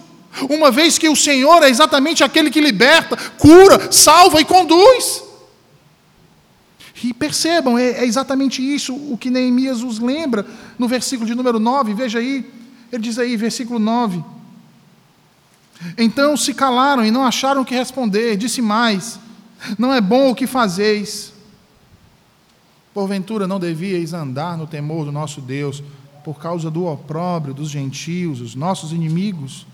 uma 0.48 0.70
vez 0.70 0.98
que 0.98 1.08
o 1.08 1.16
Senhor 1.16 1.62
é 1.62 1.68
exatamente 1.68 2.24
aquele 2.24 2.50
que 2.50 2.60
liberta, 2.60 3.16
cura, 3.38 3.92
salva 3.92 4.40
e 4.40 4.44
conduz. 4.44 5.22
E 7.02 7.12
percebam, 7.12 7.78
é, 7.78 7.90
é 7.90 8.04
exatamente 8.06 8.62
isso 8.62 8.94
o 8.94 9.18
que 9.18 9.28
Neemias 9.28 9.82
os 9.82 9.98
lembra 9.98 10.46
no 10.78 10.88
versículo 10.88 11.26
de 11.26 11.34
número 11.34 11.60
9, 11.60 11.92
veja 11.92 12.18
aí, 12.18 12.50
ele 12.90 13.02
diz 13.02 13.18
aí, 13.18 13.36
versículo 13.36 13.78
9. 13.78 14.24
Então 15.98 16.36
se 16.36 16.54
calaram 16.54 17.04
e 17.04 17.10
não 17.10 17.24
acharam 17.24 17.62
o 17.62 17.64
que 17.64 17.74
responder, 17.74 18.36
disse 18.36 18.62
mais: 18.62 19.18
Não 19.78 19.92
é 19.92 20.00
bom 20.00 20.30
o 20.30 20.34
que 20.34 20.46
fazeis. 20.46 21.32
Porventura 22.94 23.46
não 23.46 23.58
devíeis 23.58 24.12
andar 24.12 24.56
no 24.56 24.66
temor 24.66 25.04
do 25.04 25.12
nosso 25.12 25.40
Deus, 25.40 25.82
por 26.24 26.40
causa 26.40 26.70
do 26.70 26.86
opróbrio 26.86 27.52
dos 27.52 27.68
gentios, 27.68 28.40
os 28.40 28.54
nossos 28.54 28.92
inimigos, 28.92 29.66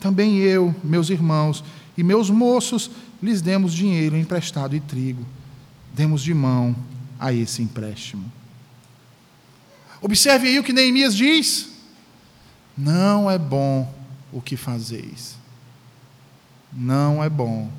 também 0.00 0.38
eu, 0.38 0.74
meus 0.82 1.08
irmãos 1.08 1.62
e 1.96 2.02
meus 2.02 2.28
moços, 2.28 2.90
lhes 3.22 3.40
demos 3.40 3.72
dinheiro 3.72 4.16
emprestado 4.16 4.74
e 4.74 4.80
trigo. 4.80 5.24
Demos 5.94 6.22
de 6.22 6.34
mão 6.34 6.74
a 7.18 7.32
esse 7.32 7.62
empréstimo. 7.62 8.30
Observe 10.00 10.48
aí 10.48 10.58
o 10.58 10.64
que 10.64 10.72
Neemias 10.72 11.14
diz: 11.14 11.70
Não 12.76 13.30
é 13.30 13.38
bom 13.38 13.92
o 14.32 14.40
que 14.40 14.56
fazeis. 14.56 15.36
Não 16.72 17.22
é 17.22 17.30
bom 17.30 17.70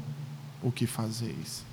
o 0.61 0.71
que 0.71 0.87
fazeis. 0.87 1.63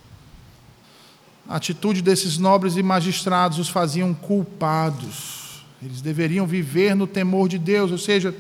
A 1.49 1.57
atitude 1.57 2.03
desses 2.03 2.37
nobres 2.39 2.77
e 2.77 2.83
magistrados 2.83 3.59
os 3.59 3.69
faziam 3.69 4.12
culpados 4.12 5.46
eles 5.83 6.01
deveriam 6.01 6.47
viver 6.47 6.95
no 6.95 7.07
temor 7.07 7.49
de 7.49 7.59
Deus, 7.59 7.91
ou 7.91 7.99
seja, 7.99 8.35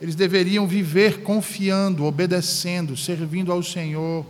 eles 0.00 0.14
deveriam 0.14 0.66
viver 0.66 1.22
confiando, 1.22 2.04
obedecendo, 2.04 2.96
servindo 2.96 3.50
ao 3.50 3.62
Senhor, 3.62 4.26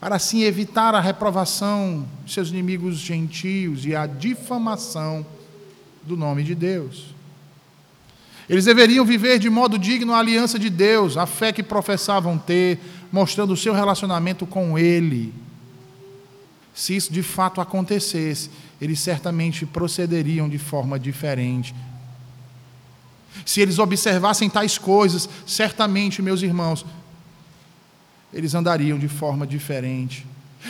para 0.00 0.14
assim 0.14 0.42
evitar 0.42 0.94
a 0.94 1.00
reprovação 1.00 2.06
de 2.24 2.32
seus 2.32 2.50
inimigos 2.50 2.96
gentios 2.98 3.84
e 3.84 3.96
a 3.96 4.06
difamação 4.06 5.26
do 6.04 6.16
nome 6.16 6.44
de 6.44 6.54
Deus. 6.54 7.06
Eles 8.48 8.64
deveriam 8.64 9.04
viver 9.04 9.38
de 9.38 9.50
modo 9.50 9.78
digno 9.78 10.14
a 10.14 10.20
aliança 10.20 10.58
de 10.58 10.70
Deus, 10.70 11.16
a 11.16 11.26
fé 11.26 11.52
que 11.52 11.62
professavam 11.62 12.38
ter, 12.38 12.78
mostrando 13.12 13.52
o 13.52 13.56
seu 13.56 13.74
relacionamento 13.74 14.46
com 14.46 14.78
Ele. 14.78 15.34
Se 16.78 16.94
isso 16.94 17.12
de 17.12 17.24
fato 17.24 17.60
acontecesse, 17.60 18.48
eles 18.80 19.00
certamente 19.00 19.66
procederiam 19.66 20.48
de 20.48 20.58
forma 20.58 20.96
diferente. 20.96 21.74
Se 23.44 23.60
eles 23.60 23.80
observassem 23.80 24.48
tais 24.48 24.78
coisas, 24.78 25.28
certamente, 25.44 26.22
meus 26.22 26.40
irmãos, 26.40 26.86
eles 28.32 28.54
andariam 28.54 28.96
de 28.96 29.08
forma 29.08 29.44
diferente. 29.44 30.24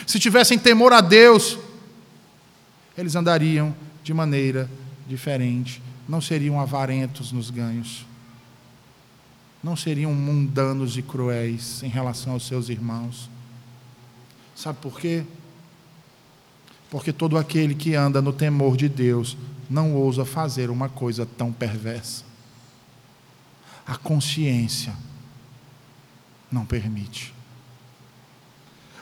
Se 0.07 0.19
tivessem 0.19 0.59
temor 0.59 0.95
a 0.95 1.03
Deus, 1.03 1.59
eles 2.97 3.15
andariam 3.15 3.77
de 4.03 4.15
maneira 4.15 4.67
diferente. 5.07 5.83
Não 6.09 6.23
seriam 6.23 6.59
avarentos 6.59 7.33
nos 7.33 7.51
ganhos. 7.51 8.07
Não 9.63 9.77
seriam 9.77 10.15
mundanos 10.15 10.97
e 10.97 11.03
cruéis 11.03 11.83
em 11.83 11.89
relação 11.89 12.33
aos 12.33 12.47
seus 12.47 12.71
irmãos. 12.71 13.29
Sabe 14.57 14.79
por 14.81 14.99
quê? 14.99 15.27
Porque 16.91 17.13
todo 17.13 17.37
aquele 17.37 17.75
que 17.75 17.95
anda 17.95 18.23
no 18.23 18.33
temor 18.33 18.77
de 18.77 18.89
Deus 18.89 19.37
não 19.69 19.95
ousa 19.95 20.25
fazer 20.25 20.71
uma 20.71 20.89
coisa 20.89 21.27
tão 21.27 21.53
perversa. 21.53 22.25
A 23.87 23.97
consciência 23.97 24.95
não 26.51 26.65
permite. 26.65 27.35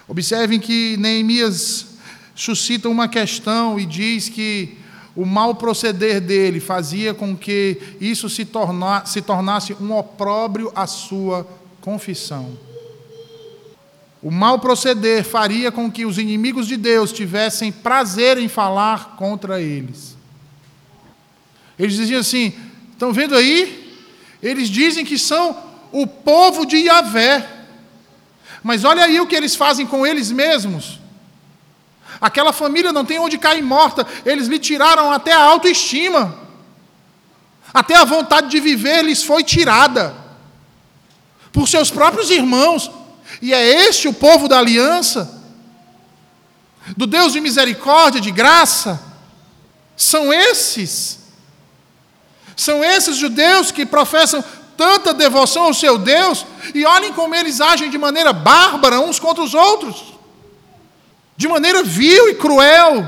Observem 0.09 0.59
que 0.61 0.97
Neemias 0.97 1.97
suscita 2.35 2.89
uma 2.89 3.09
questão 3.09 3.79
e 3.79 3.87
diz 3.87 4.29
que 4.29 4.79
o 5.15 5.25
mau 5.25 5.55
proceder 5.55 6.21
dele 6.21 6.61
fazia 6.61 7.15
com 7.15 7.37
que 7.37 7.81
isso 8.01 8.29
se, 8.29 8.45
torna, 8.45 9.05
se 9.07 9.23
tornasse 9.23 9.73
um 9.81 9.93
opróbrio 9.93 10.71
à 10.75 10.87
sua 10.87 11.49
confissão. 11.81 12.66
O 14.23 14.31
mau 14.31 14.59
proceder 14.59 15.25
faria 15.25 15.71
com 15.71 15.91
que 15.91 16.07
os 16.07 16.19
inimigos 16.19 16.67
de 16.67 16.77
Deus 16.77 17.13
tivessem 17.13 17.71
prazer 17.71 18.39
em 18.39 18.49
falar 18.49 19.17
contra 19.17 19.61
eles. 19.61 20.17
Eles 21.79 21.95
diziam 21.95 22.21
assim: 22.21 22.55
estão 22.93 23.13
vendo 23.13 23.35
aí? 23.35 24.01
Eles 24.43 24.69
dizem 24.69 25.05
que 25.05 25.19
são 25.19 25.57
o 25.93 26.07
povo 26.07 26.65
de 26.65 26.77
Yahvé. 26.77 27.47
Mas 28.63 28.85
olha 28.85 29.05
aí 29.05 29.21
o 29.21 29.27
que 29.27 29.37
eles 29.37 29.55
fazem 29.55 29.87
com 29.87 30.07
eles 30.07 30.33
mesmos. 30.33 30.99
Aquela 32.21 32.53
família 32.53 32.93
não 32.93 33.05
tem 33.05 33.19
onde 33.19 33.39
cair 33.39 33.63
morta, 33.63 34.07
eles 34.25 34.49
lhe 34.49 34.59
tiraram 34.59 35.13
até 35.13 35.33
a 35.33 35.43
autoestima, 35.43 36.37
até 37.73 37.95
a 37.95 38.05
vontade 38.05 38.49
de 38.49 38.59
viver 38.59 39.03
lhes 39.03 39.23
foi 39.23 39.45
tirada 39.45 40.15
por 41.53 41.69
seus 41.69 41.91
próprios 41.91 42.31
irmãos, 42.31 42.91
e 43.41 43.53
é 43.53 43.87
este 43.87 44.09
o 44.09 44.13
povo 44.13 44.49
da 44.49 44.59
aliança, 44.59 45.43
do 46.97 47.07
Deus 47.07 47.33
de 47.33 47.41
misericórdia, 47.41 48.21
de 48.21 48.31
graça, 48.31 49.01
são 49.97 50.33
esses, 50.33 51.19
são 52.55 52.85
esses 52.85 53.17
judeus 53.17 53.71
que 53.71 53.85
professam 53.85 54.45
tanta 54.77 55.15
devoção 55.15 55.65
ao 55.65 55.75
seu 55.75 55.99
Deus, 55.99 56.45
e 56.75 56.85
olhem 56.85 57.13
como 57.13 57.35
eles 57.35 57.61
agem 57.61 57.89
de 57.91 57.97
maneira 57.97 58.33
bárbara 58.33 59.01
uns 59.01 59.19
contra 59.19 59.43
os 59.43 59.55
outros 59.55 60.17
de 61.37 61.47
maneira 61.47 61.83
vil 61.83 62.31
e 62.31 62.35
cruel. 62.35 63.07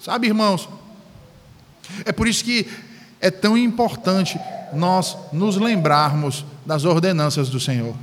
Sabe, 0.00 0.26
irmãos? 0.26 0.68
É 2.04 2.12
por 2.12 2.26
isso 2.26 2.42
que 2.42 2.66
é 3.20 3.30
tão 3.30 3.56
importante 3.56 4.40
nós 4.72 5.16
nos 5.32 5.56
lembrarmos 5.56 6.44
das 6.64 6.84
ordenanças 6.84 7.48
do 7.50 7.60
Senhor. 7.60 7.94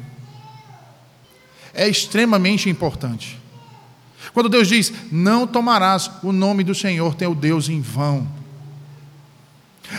É 1.74 1.88
extremamente 1.88 2.70
importante. 2.70 3.40
Quando 4.34 4.50
Deus 4.50 4.68
diz: 4.68 4.92
Não 5.12 5.48
tomarás 5.48 6.10
o 6.24 6.32
nome 6.32 6.64
do 6.64 6.76
Senhor 6.76 7.16
teu 7.16 7.34
Deus 7.34 7.70
em 7.70 7.82
vão. 7.82 8.28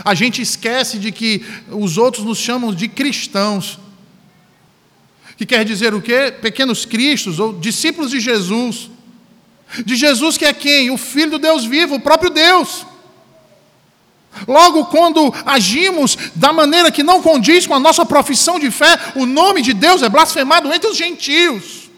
A 0.04 0.14
gente 0.14 0.40
esquece 0.40 0.98
de 0.98 1.10
que 1.10 1.44
os 1.68 1.98
outros 1.98 2.24
nos 2.24 2.38
chamam 2.38 2.72
de 2.72 2.86
cristãos 2.86 3.78
que 5.40 5.46
quer 5.46 5.64
dizer 5.64 5.94
o 5.94 6.02
quê? 6.02 6.30
Pequenos 6.30 6.84
cristos, 6.84 7.38
ou 7.38 7.58
discípulos 7.58 8.10
de 8.10 8.20
Jesus. 8.20 8.90
De 9.86 9.96
Jesus 9.96 10.36
que 10.36 10.44
é 10.44 10.52
quem? 10.52 10.90
O 10.90 10.98
Filho 10.98 11.30
do 11.30 11.38
Deus 11.38 11.64
vivo, 11.64 11.94
o 11.94 12.00
próprio 12.00 12.28
Deus. 12.28 12.84
Logo, 14.46 14.86
quando 14.86 15.32
agimos 15.44 16.16
da 16.34 16.52
maneira 16.52 16.90
que 16.90 17.02
não 17.02 17.22
condiz 17.22 17.66
com 17.66 17.74
a 17.74 17.80
nossa 17.80 18.06
profissão 18.06 18.58
de 18.58 18.70
fé, 18.70 18.98
o 19.16 19.26
nome 19.26 19.60
de 19.60 19.74
Deus 19.74 20.02
é 20.02 20.08
blasfemado 20.08 20.72
entre 20.72 20.88
os 20.88 20.96
gentios. 20.96 21.90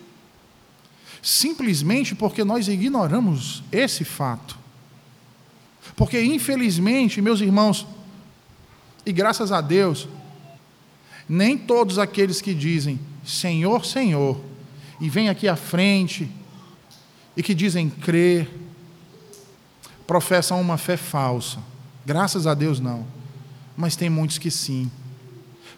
Simplesmente 1.23 2.15
porque 2.15 2.43
nós 2.43 2.69
ignoramos 2.69 3.63
esse 3.71 4.05
fato. 4.05 4.59
Porque, 5.95 6.21
infelizmente, 6.21 7.21
meus 7.21 7.41
irmãos, 7.41 7.87
e 9.05 9.13
graças 9.13 9.53
a 9.53 9.61
Deus, 9.61 10.09
nem 11.29 11.57
todos 11.57 11.99
aqueles 11.99 12.41
que 12.41 12.55
dizem 12.55 12.99
Senhor, 13.25 13.85
Senhor, 13.85 14.41
e 15.01 15.09
vem 15.09 15.29
aqui 15.29 15.47
à 15.47 15.55
frente, 15.55 16.29
e 17.37 17.43
que 17.43 17.55
dizem 17.55 17.89
crer, 17.89 18.49
professam 20.07 20.61
uma 20.61 20.77
fé 20.77 20.97
falsa. 20.97 21.59
Graças 22.05 22.47
a 22.47 22.55
Deus 22.55 22.81
não. 22.81 23.07
Mas 23.77 23.97
tem 23.97 24.11
muitos 24.11 24.39
que 24.39 24.51
sim. 24.51 24.91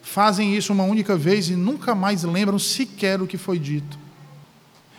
Fazem 0.02 0.56
isso 0.56 0.72
uma 0.72 0.84
única 0.84 1.16
vez 1.16 1.48
e 1.48 1.56
nunca 1.56 1.94
mais 1.94 2.22
lembram 2.22 2.58
sequer 2.58 3.20
o 3.20 3.26
que 3.26 3.38
foi 3.38 3.58
dito. 3.58 3.98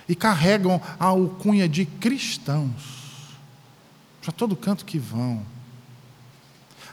E 0.08 0.16
carregam 0.16 0.82
a 1.00 1.06
alcunha 1.06 1.68
de 1.68 1.86
cristãos. 1.86 3.36
Para 4.22 4.32
todo 4.32 4.56
canto 4.56 4.86
que 4.86 4.98
vão. 4.98 5.46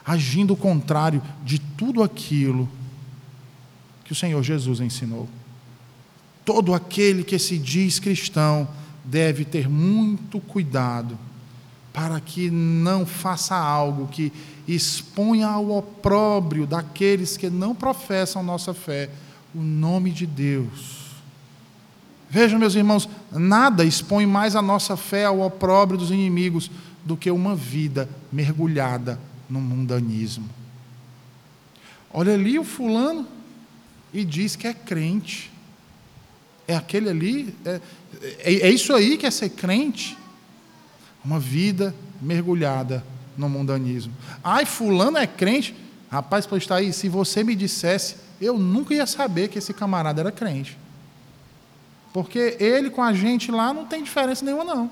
Agindo 0.05 0.53
o 0.53 0.57
contrário 0.57 1.21
de 1.43 1.59
tudo 1.59 2.03
aquilo 2.03 2.69
que 4.03 4.11
o 4.11 4.15
Senhor 4.15 4.43
Jesus 4.43 4.79
ensinou. 4.79 5.29
Todo 6.43 6.73
aquele 6.73 7.23
que 7.23 7.39
se 7.39 7.57
diz 7.57 7.99
cristão 7.99 8.67
deve 9.05 9.45
ter 9.45 9.69
muito 9.69 10.39
cuidado 10.39 11.17
para 11.93 12.19
que 12.19 12.49
não 12.49 13.05
faça 13.05 13.55
algo 13.55 14.07
que 14.07 14.33
exponha 14.67 15.47
ao 15.47 15.69
opróbrio 15.69 16.65
daqueles 16.65 17.37
que 17.37 17.49
não 17.49 17.75
professam 17.75 18.41
nossa 18.41 18.73
fé 18.73 19.09
o 19.53 19.61
nome 19.61 20.11
de 20.11 20.25
Deus. 20.25 21.03
Vejam, 22.29 22.57
meus 22.57 22.73
irmãos, 22.73 23.07
nada 23.31 23.85
expõe 23.85 24.25
mais 24.25 24.55
a 24.55 24.61
nossa 24.61 24.97
fé 24.97 25.25
ao 25.25 25.41
opróbrio 25.41 25.99
dos 25.99 26.09
inimigos 26.09 26.71
do 27.05 27.15
que 27.15 27.29
uma 27.29 27.55
vida 27.55 28.09
mergulhada 28.31 29.19
no 29.47 29.61
mundanismo. 29.61 30.49
Olha 32.11 32.33
ali 32.33 32.57
o 32.57 32.63
fulano 32.63 33.27
e 34.11 34.25
diz 34.25 34.55
que 34.55 34.67
é 34.67 34.73
crente. 34.73 35.51
É 36.67 36.75
aquele 36.75 37.09
ali, 37.09 37.55
é, 37.65 37.81
é, 38.39 38.53
é 38.67 38.71
isso 38.71 38.93
aí 38.93 39.17
que 39.17 39.27
é 39.27 39.31
ser 39.31 39.49
crente. 39.49 40.17
Uma 41.23 41.39
vida 41.39 41.93
mergulhada 42.21 43.03
no 43.37 43.49
mundanismo. 43.49 44.13
Ai, 44.43 44.65
fulano 44.65 45.17
é 45.17 45.27
crente. 45.27 45.75
Rapaz, 46.11 46.45
pode 46.45 46.63
estar 46.63 46.75
aí, 46.75 46.93
se 46.93 47.09
você 47.09 47.43
me 47.43 47.55
dissesse, 47.55 48.17
eu 48.39 48.57
nunca 48.57 48.93
ia 48.93 49.05
saber 49.05 49.47
que 49.47 49.57
esse 49.57 49.73
camarada 49.73 50.21
era 50.21 50.31
crente. 50.31 50.77
Porque 52.11 52.57
ele 52.59 52.89
com 52.89 53.01
a 53.01 53.13
gente 53.13 53.51
lá 53.51 53.73
não 53.73 53.85
tem 53.85 54.03
diferença 54.03 54.45
nenhuma, 54.45 54.63
não. 54.63 54.91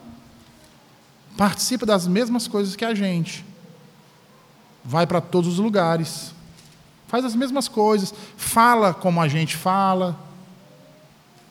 Participa 1.37 1.85
das 1.85 2.07
mesmas 2.07 2.47
coisas 2.47 2.75
que 2.75 2.83
a 2.83 2.95
gente. 2.95 3.45
Vai 4.83 5.05
para 5.05 5.21
todos 5.21 5.53
os 5.53 5.59
lugares. 5.59 6.33
Faz 7.07 7.23
as 7.23 7.35
mesmas 7.35 7.67
coisas. 7.67 8.13
Fala 8.35 8.93
como 8.93 9.21
a 9.21 9.27
gente 9.27 9.55
fala 9.55 10.17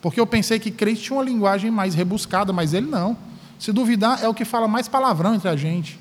porque 0.00 0.18
eu 0.18 0.26
pensei 0.26 0.58
que 0.58 0.70
crente 0.70 1.02
tinha 1.02 1.16
uma 1.16 1.24
linguagem 1.24 1.70
mais 1.70 1.94
rebuscada, 1.94 2.52
mas 2.52 2.72
ele 2.72 2.86
não. 2.86 3.16
Se 3.60 3.72
duvidar, 3.72 4.24
é 4.24 4.28
o 4.28 4.32
que 4.32 4.46
fala 4.46 4.66
mais 4.66 4.88
palavrão 4.88 5.34
entre 5.34 5.48
a 5.48 5.54
gente. 5.54 6.00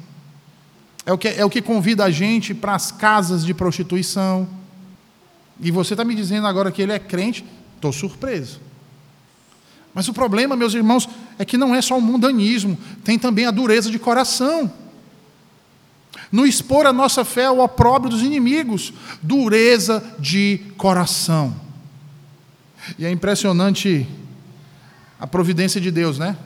É 1.06 1.12
o 1.12 1.18
que, 1.18 1.28
é 1.28 1.44
o 1.44 1.50
que 1.50 1.62
convida 1.62 2.06
a 2.06 2.10
gente 2.10 2.54
para 2.54 2.74
as 2.74 2.90
casas 2.90 3.46
de 3.46 3.54
prostituição. 3.54 4.48
E 5.60 5.70
você 5.70 5.94
está 5.94 6.06
me 6.06 6.16
dizendo 6.16 6.48
agora 6.48 6.72
que 6.72 6.82
ele 6.82 6.94
é 6.94 7.00
crente? 7.00 7.46
Estou 7.76 7.92
surpreso. 7.92 8.62
Mas 9.94 10.08
o 10.08 10.14
problema, 10.14 10.56
meus 10.56 10.74
irmãos, 10.74 11.10
é 11.38 11.44
que 11.44 11.58
não 11.58 11.76
é 11.76 11.82
só 11.82 11.98
o 11.98 12.02
mundanismo, 12.02 12.78
tem 13.04 13.20
também 13.20 13.46
a 13.46 13.52
dureza 13.52 13.92
de 13.92 14.00
coração. 14.00 14.72
No 16.32 16.46
expor 16.46 16.86
a 16.86 16.94
nossa 16.94 17.26
fé 17.26 17.48
ao 17.48 17.60
opróbrio 17.60 18.12
dos 18.12 18.22
inimigos, 18.22 18.94
dureza 19.22 20.02
de 20.18 20.62
coração. 20.78 21.54
E 22.98 23.06
é 23.06 23.12
impressionante 23.12 24.08
a 25.20 25.28
providência 25.28 25.82
de 25.82 25.92
Deus, 25.92 26.18
né? 26.18 26.38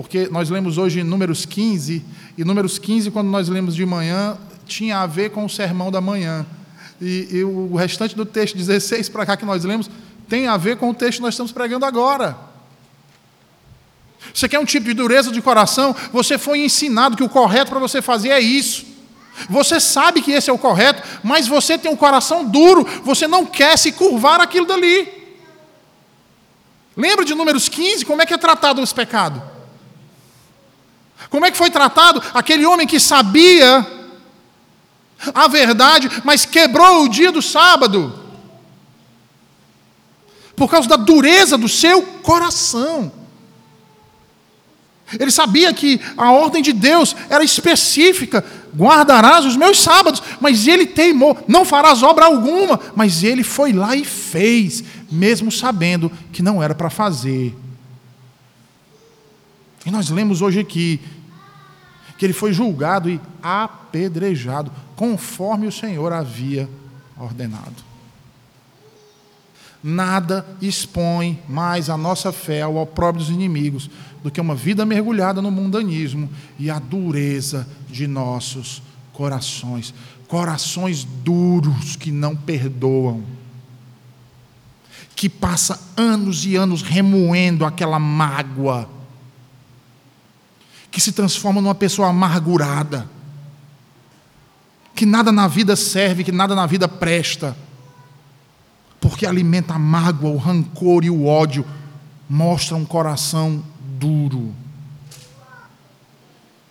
Porque 0.00 0.28
nós 0.30 0.48
lemos 0.48 0.78
hoje 0.78 1.02
Números 1.02 1.44
15, 1.44 2.04
e 2.36 2.44
Números 2.44 2.78
15, 2.78 3.10
quando 3.10 3.26
nós 3.30 3.48
lemos 3.48 3.74
de 3.74 3.84
manhã, 3.84 4.38
tinha 4.64 5.00
a 5.00 5.06
ver 5.08 5.30
com 5.30 5.44
o 5.44 5.50
sermão 5.50 5.90
da 5.90 6.00
manhã. 6.00 6.46
E, 7.00 7.26
e 7.32 7.42
o 7.42 7.74
restante 7.74 8.14
do 8.14 8.24
texto 8.24 8.56
16 8.56 9.08
para 9.08 9.26
cá 9.26 9.36
que 9.36 9.44
nós 9.44 9.64
lemos 9.64 9.90
tem 10.28 10.46
a 10.46 10.56
ver 10.56 10.76
com 10.76 10.90
o 10.90 10.94
texto 10.94 11.16
que 11.16 11.22
nós 11.22 11.34
estamos 11.34 11.50
pregando 11.50 11.84
agora. 11.84 12.38
Você 14.32 14.48
quer 14.48 14.60
um 14.60 14.64
tipo 14.64 14.86
de 14.86 14.94
dureza 14.94 15.32
de 15.32 15.42
coração? 15.42 15.96
Você 16.12 16.38
foi 16.38 16.60
ensinado 16.60 17.16
que 17.16 17.24
o 17.24 17.28
correto 17.28 17.72
para 17.72 17.80
você 17.80 18.00
fazer 18.00 18.28
é 18.28 18.38
isso. 18.38 18.86
Você 19.50 19.80
sabe 19.80 20.22
que 20.22 20.30
esse 20.30 20.48
é 20.48 20.52
o 20.52 20.58
correto, 20.58 21.02
mas 21.24 21.48
você 21.48 21.76
tem 21.76 21.90
um 21.90 21.96
coração 21.96 22.44
duro, 22.44 22.86
você 23.02 23.26
não 23.26 23.44
quer 23.44 23.76
se 23.76 23.90
curvar 23.90 24.40
aquilo 24.40 24.64
dali. 24.64 25.08
Lembra 26.96 27.24
de 27.24 27.34
Números 27.34 27.68
15? 27.68 28.04
Como 28.04 28.22
é 28.22 28.26
que 28.26 28.34
é 28.34 28.38
tratado 28.38 28.80
esse 28.80 28.94
pecado? 28.94 29.57
Como 31.30 31.44
é 31.44 31.50
que 31.50 31.56
foi 31.56 31.70
tratado 31.70 32.22
aquele 32.32 32.64
homem 32.64 32.86
que 32.86 32.98
sabia 32.98 33.86
a 35.34 35.48
verdade, 35.48 36.10
mas 36.24 36.44
quebrou 36.44 37.04
o 37.04 37.08
dia 37.08 37.30
do 37.30 37.42
sábado? 37.42 38.18
Por 40.56 40.70
causa 40.70 40.88
da 40.88 40.96
dureza 40.96 41.56
do 41.56 41.68
seu 41.68 42.02
coração. 42.02 43.12
Ele 45.18 45.30
sabia 45.30 45.72
que 45.72 46.00
a 46.16 46.32
ordem 46.32 46.62
de 46.62 46.72
Deus 46.72 47.16
era 47.30 47.42
específica: 47.42 48.44
guardarás 48.76 49.44
os 49.46 49.56
meus 49.56 49.80
sábados, 49.80 50.22
mas 50.40 50.66
ele 50.66 50.84
teimou, 50.86 51.38
não 51.48 51.64
farás 51.64 52.02
obra 52.02 52.26
alguma, 52.26 52.78
mas 52.94 53.22
ele 53.22 53.42
foi 53.42 53.72
lá 53.72 53.96
e 53.96 54.04
fez 54.04 54.84
mesmo 55.10 55.50
sabendo 55.50 56.12
que 56.32 56.42
não 56.42 56.62
era 56.62 56.74
para 56.74 56.90
fazer. 56.90 57.54
E 59.86 59.90
nós 59.90 60.10
lemos 60.10 60.42
hoje 60.42 60.60
aqui 60.60 61.00
que 62.18 62.26
ele 62.26 62.32
foi 62.32 62.52
julgado 62.52 63.08
e 63.08 63.20
apedrejado, 63.40 64.72
conforme 64.96 65.68
o 65.68 65.72
Senhor 65.72 66.12
havia 66.12 66.68
ordenado. 67.16 67.88
Nada 69.82 70.44
expõe 70.60 71.40
mais 71.48 71.88
a 71.88 71.96
nossa 71.96 72.32
fé 72.32 72.62
ao 72.62 72.76
opróbrio 72.76 73.24
dos 73.24 73.32
inimigos 73.32 73.88
do 74.22 74.30
que 74.30 74.40
uma 74.40 74.56
vida 74.56 74.84
mergulhada 74.84 75.40
no 75.40 75.52
mundanismo 75.52 76.28
e 76.58 76.68
a 76.68 76.80
dureza 76.80 77.66
de 77.88 78.08
nossos 78.08 78.82
corações. 79.12 79.94
Corações 80.26 81.04
duros 81.04 81.94
que 81.94 82.10
não 82.10 82.34
perdoam. 82.34 83.22
Que 85.14 85.28
passa 85.28 85.80
anos 85.96 86.44
e 86.44 86.56
anos 86.56 86.82
remoendo 86.82 87.64
aquela 87.64 88.00
mágoa. 88.00 88.88
Que 90.98 91.02
se 91.04 91.12
transforma 91.12 91.60
numa 91.60 91.76
pessoa 91.76 92.08
amargurada. 92.08 93.08
Que 94.96 95.06
nada 95.06 95.30
na 95.30 95.46
vida 95.46 95.76
serve, 95.76 96.24
que 96.24 96.32
nada 96.32 96.56
na 96.56 96.66
vida 96.66 96.88
presta 96.88 97.56
porque 99.00 99.24
alimenta 99.24 99.74
a 99.74 99.78
mágoa, 99.78 100.30
o 100.30 100.36
rancor 100.36 101.04
e 101.04 101.10
o 101.10 101.26
ódio, 101.26 101.64
mostra 102.28 102.76
um 102.76 102.84
coração 102.84 103.62
duro. 103.98 104.52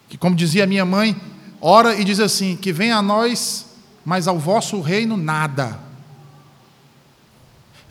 Que, 0.09 0.17
como 0.17 0.35
dizia 0.35 0.67
minha 0.67 0.85
mãe, 0.85 1.15
ora 1.61 1.95
e 1.95 2.03
diz 2.03 2.19
assim: 2.19 2.55
que 2.55 2.73
venha 2.73 2.97
a 2.97 3.01
nós, 3.01 3.65
mas 4.03 4.27
ao 4.27 4.37
vosso 4.37 4.81
reino 4.81 5.15
nada. 5.15 5.79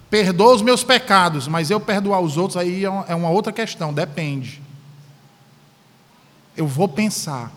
Perdoa 0.09 0.55
os 0.55 0.63
meus 0.63 0.85
pecados, 0.85 1.49
mas 1.49 1.71
eu 1.71 1.81
perdoar 1.81 2.21
os 2.21 2.37
outros 2.37 2.57
aí 2.57 2.85
é 2.85 3.15
uma 3.15 3.31
outra 3.31 3.53
questão, 3.53 3.93
depende. 3.93 4.63
Eu 6.57 6.67
vou 6.67 6.89
pensar. 6.89 7.53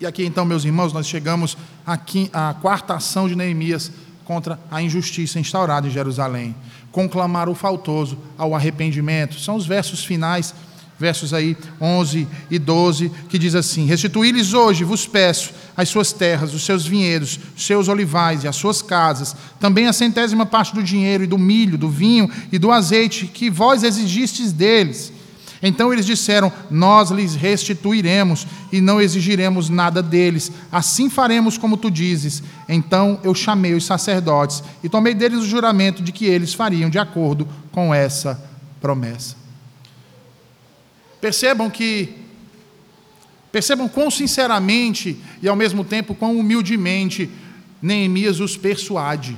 E 0.00 0.06
aqui 0.06 0.24
então, 0.24 0.44
meus 0.44 0.64
irmãos, 0.64 0.92
nós 0.92 1.06
chegamos 1.06 1.56
à 1.86 2.54
quarta 2.54 2.94
ação 2.94 3.28
de 3.28 3.36
Neemias 3.36 3.92
contra 4.24 4.58
a 4.70 4.80
injustiça 4.80 5.38
instaurada 5.38 5.86
em 5.86 5.90
Jerusalém. 5.90 6.54
Conclamar 6.90 7.48
o 7.48 7.54
faltoso 7.54 8.18
ao 8.38 8.54
arrependimento. 8.54 9.38
São 9.38 9.56
os 9.56 9.66
versos 9.66 10.04
finais, 10.04 10.54
versos 10.98 11.34
aí 11.34 11.56
11 11.80 12.26
e 12.50 12.58
12, 12.58 13.10
que 13.28 13.38
diz 13.38 13.54
assim: 13.54 13.84
Restituí-lhes 13.84 14.54
hoje, 14.54 14.84
vos 14.84 15.06
peço, 15.06 15.52
as 15.76 15.88
suas 15.88 16.12
terras, 16.12 16.54
os 16.54 16.64
seus 16.64 16.86
vinhedos, 16.86 17.38
os 17.56 17.66
seus 17.66 17.86
olivais 17.86 18.42
e 18.42 18.48
as 18.48 18.56
suas 18.56 18.80
casas, 18.82 19.36
também 19.60 19.86
a 19.86 19.92
centésima 19.92 20.46
parte 20.46 20.74
do 20.74 20.82
dinheiro 20.82 21.24
e 21.24 21.26
do 21.26 21.38
milho, 21.38 21.76
do 21.76 21.90
vinho 21.90 22.30
e 22.50 22.58
do 22.58 22.72
azeite 22.72 23.26
que 23.26 23.50
vós 23.50 23.82
exigistes 23.82 24.52
deles 24.52 25.19
então 25.62 25.92
eles 25.92 26.06
disseram: 26.06 26.52
Nós 26.70 27.10
lhes 27.10 27.34
restituiremos 27.34 28.46
e 28.72 28.80
não 28.80 29.00
exigiremos 29.00 29.68
nada 29.68 30.02
deles. 30.02 30.50
Assim 30.72 31.10
faremos 31.10 31.58
como 31.58 31.76
tu 31.76 31.90
dizes. 31.90 32.42
Então 32.68 33.20
eu 33.22 33.34
chamei 33.34 33.74
os 33.74 33.84
sacerdotes 33.84 34.62
e 34.82 34.88
tomei 34.88 35.14
deles 35.14 35.40
o 35.40 35.46
juramento 35.46 36.02
de 36.02 36.12
que 36.12 36.24
eles 36.24 36.54
fariam 36.54 36.88
de 36.88 36.98
acordo 36.98 37.46
com 37.70 37.92
essa 37.94 38.42
promessa. 38.80 39.36
Percebam 41.20 41.68
que 41.68 42.16
percebam 43.52 43.88
quão 43.88 44.10
sinceramente 44.10 45.20
e 45.42 45.48
ao 45.48 45.56
mesmo 45.56 45.84
tempo 45.84 46.14
quão 46.14 46.38
humildemente 46.38 47.28
Neemias 47.82 48.40
os 48.40 48.56
persuade. 48.56 49.36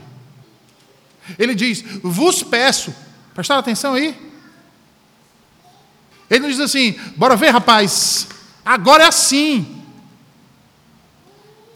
Ele 1.38 1.54
diz: 1.54 1.84
Vos 2.02 2.42
peço, 2.42 2.94
prestaram 3.34 3.60
atenção 3.60 3.94
aí? 3.94 4.31
Ele 6.32 6.40
não 6.40 6.48
diz 6.48 6.60
assim: 6.60 6.96
bora 7.14 7.36
ver, 7.36 7.50
rapaz, 7.50 8.26
agora 8.64 9.04
é 9.04 9.06
assim. 9.06 9.82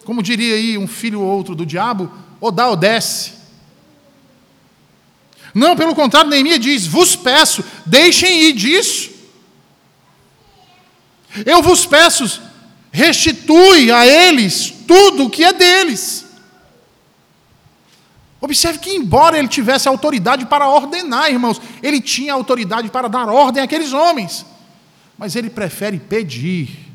Como 0.03 0.23
diria 0.23 0.55
aí 0.55 0.79
um 0.79 0.89
filho 0.89 1.21
ou 1.21 1.27
outro 1.27 1.55
do 1.55 1.67
diabo, 1.67 2.11
ou 2.41 2.51
dá 2.51 2.67
ou 2.69 2.75
desce. 2.75 3.33
Não, 5.53 5.77
pelo 5.77 5.95
contrário, 5.95 6.31
Neemias 6.31 6.59
diz: 6.59 6.87
vos 6.87 7.15
peço, 7.15 7.63
deixem 7.85 8.45
ir 8.45 8.55
disso. 8.55 9.11
Eu 11.45 11.63
vos 11.63 11.85
peço, 11.85 12.41
restitui 12.91 13.93
a 13.93 14.07
eles 14.07 14.73
tudo 14.89 15.27
o 15.27 15.31
que 15.31 15.45
é 15.45 15.53
deles. 15.53 16.26
Observe 18.47 18.79
que, 18.79 18.91
embora 18.91 19.37
ele 19.37 19.49
tivesse 19.49 19.89
autoridade 19.89 20.47
para 20.47 20.69
ordenar, 20.69 21.29
irmãos, 21.29 21.61
ele 21.83 22.01
tinha 22.01 22.33
autoridade 22.33 22.89
para 22.89 23.09
dar 23.09 23.29
ordem 23.29 23.61
àqueles 23.61 23.93
homens, 23.93 24.47
mas 25.19 25.35
ele 25.35 25.51
prefere 25.51 25.99
pedir. 25.99 26.93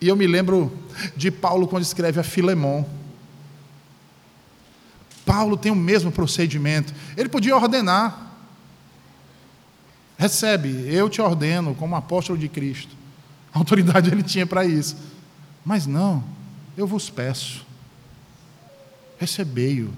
E 0.00 0.06
eu 0.06 0.14
me 0.14 0.24
lembro 0.24 0.78
de 1.16 1.32
Paulo 1.32 1.66
quando 1.66 1.82
escreve 1.82 2.20
a 2.20 2.22
Filemão. 2.22 2.88
Paulo 5.26 5.56
tem 5.56 5.72
o 5.72 5.76
mesmo 5.76 6.12
procedimento. 6.12 6.94
Ele 7.16 7.28
podia 7.28 7.56
ordenar. 7.56 8.30
Recebe, 10.16 10.86
eu 10.94 11.10
te 11.10 11.20
ordeno 11.20 11.74
como 11.74 11.96
apóstolo 11.96 12.38
de 12.38 12.48
Cristo. 12.48 12.94
A 13.52 13.58
autoridade 13.58 14.12
ele 14.12 14.22
tinha 14.22 14.46
para 14.46 14.64
isso. 14.64 14.96
Mas 15.64 15.88
não, 15.88 16.22
eu 16.76 16.86
vos 16.86 17.10
peço 17.10 17.73
recebei-o. 19.18 19.92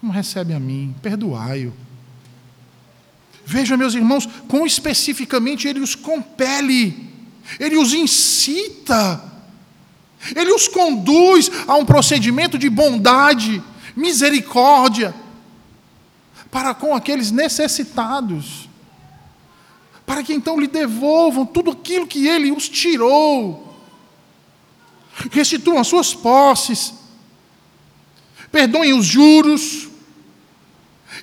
Como 0.00 0.12
recebe 0.12 0.52
a 0.52 0.60
mim, 0.60 0.94
perdoai-o. 1.00 1.72
Veja, 3.44 3.76
meus 3.76 3.94
irmãos, 3.94 4.28
quão 4.48 4.66
especificamente 4.66 5.66
ele 5.66 5.80
os 5.80 5.94
compele, 5.94 7.10
ele 7.58 7.76
os 7.76 7.92
incita, 7.92 9.22
ele 10.34 10.52
os 10.52 10.68
conduz 10.68 11.50
a 11.66 11.76
um 11.76 11.84
procedimento 11.84 12.56
de 12.56 12.70
bondade, 12.70 13.62
misericórdia, 13.96 15.14
para 16.50 16.74
com 16.74 16.94
aqueles 16.94 17.30
necessitados, 17.30 18.68
para 20.06 20.22
que 20.22 20.32
então 20.32 20.60
lhe 20.60 20.68
devolvam 20.68 21.46
tudo 21.46 21.70
aquilo 21.70 22.06
que 22.06 22.26
ele 22.26 22.52
os 22.52 22.68
tirou, 22.68 23.76
restituam 25.30 25.78
as 25.78 25.88
suas 25.88 26.14
posses, 26.14 26.94
perdoem 28.52 28.92
os 28.92 29.06
juros 29.06 29.88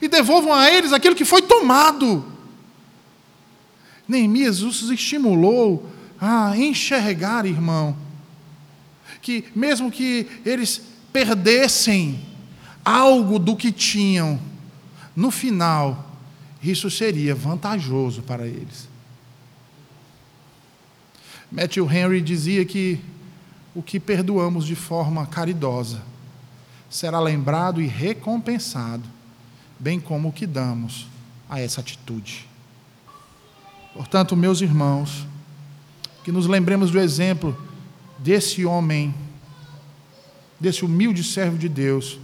e 0.01 0.07
devolvam 0.07 0.51
a 0.51 0.69
eles 0.69 0.91
aquilo 0.91 1.15
que 1.15 1.23
foi 1.23 1.43
tomado. 1.43 2.25
Neemias 4.07 4.61
os 4.61 4.89
estimulou 4.89 5.87
a 6.19 6.57
enxergar, 6.57 7.45
irmão, 7.45 7.95
que 9.21 9.45
mesmo 9.55 9.91
que 9.91 10.27
eles 10.43 10.81
perdessem 11.13 12.19
algo 12.83 13.37
do 13.37 13.55
que 13.55 13.71
tinham, 13.71 14.39
no 15.15 15.29
final, 15.29 16.17
isso 16.63 16.89
seria 16.89 17.35
vantajoso 17.35 18.23
para 18.23 18.47
eles. 18.47 18.89
Matthew 21.51 21.89
Henry 21.91 22.21
dizia 22.21 22.65
que 22.65 22.99
o 23.75 23.81
que 23.81 23.99
perdoamos 23.99 24.65
de 24.65 24.75
forma 24.75 25.25
caridosa 25.25 26.08
será 26.89 27.19
lembrado 27.19 27.81
e 27.81 27.87
recompensado, 27.87 29.03
bem 29.79 29.99
como 29.99 30.29
o 30.29 30.31
que 30.31 30.47
damos 30.47 31.07
a 31.49 31.59
essa 31.59 31.81
atitude. 31.81 32.47
Portanto, 33.93 34.35
meus 34.35 34.61
irmãos, 34.61 35.25
que 36.23 36.31
nos 36.31 36.47
lembremos 36.47 36.91
do 36.91 36.99
exemplo 36.99 37.57
desse 38.17 38.65
homem, 38.65 39.13
desse 40.59 40.83
humilde 40.83 41.23
servo 41.23 41.57
de 41.57 41.69
Deus, 41.69 42.19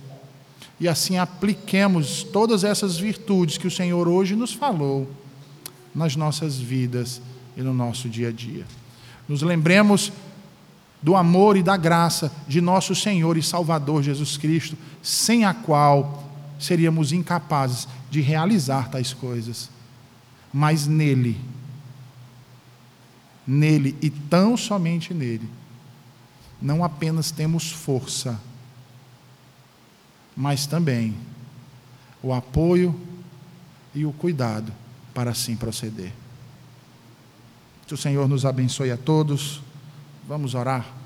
e 0.79 0.87
assim 0.87 1.17
apliquemos 1.17 2.23
todas 2.23 2.63
essas 2.63 2.97
virtudes 2.97 3.57
que 3.57 3.67
o 3.67 3.71
Senhor 3.71 4.07
hoje 4.07 4.35
nos 4.35 4.53
falou 4.53 5.09
nas 5.93 6.15
nossas 6.15 6.57
vidas 6.57 7.21
e 7.55 7.61
no 7.61 7.73
nosso 7.73 8.09
dia 8.09 8.27
a 8.27 8.31
dia. 8.31 8.65
Nos 9.27 9.41
lembremos 9.41 10.11
do 11.05 11.15
amor 11.15 11.55
e 11.55 11.61
da 11.61 11.77
graça 11.77 12.31
de 12.47 12.59
nosso 12.59 12.95
Senhor 12.95 13.37
e 13.37 13.43
Salvador 13.43 14.01
Jesus 14.01 14.37
Cristo, 14.37 14.75
sem 15.03 15.45
a 15.45 15.53
qual 15.53 16.23
seríamos 16.59 17.11
incapazes 17.11 17.87
de 18.09 18.21
realizar 18.21 18.89
tais 18.89 19.13
coisas. 19.13 19.69
Mas 20.51 20.87
nele, 20.87 21.39
nele 23.45 23.95
e 24.01 24.09
tão 24.09 24.57
somente 24.57 25.13
nele, 25.13 25.47
não 26.59 26.83
apenas 26.83 27.29
temos 27.29 27.71
força, 27.71 28.41
mas 30.35 30.65
também 30.65 31.13
o 32.23 32.33
apoio 32.33 32.99
e 33.93 34.07
o 34.07 34.11
cuidado 34.11 34.73
para 35.13 35.29
assim 35.29 35.55
proceder. 35.55 36.11
Que 37.85 37.93
o 37.93 37.97
Senhor 37.97 38.27
nos 38.27 38.43
abençoe 38.43 38.89
a 38.89 38.97
todos. 38.97 39.61
Vamos 40.27 40.55
orar. 40.55 41.04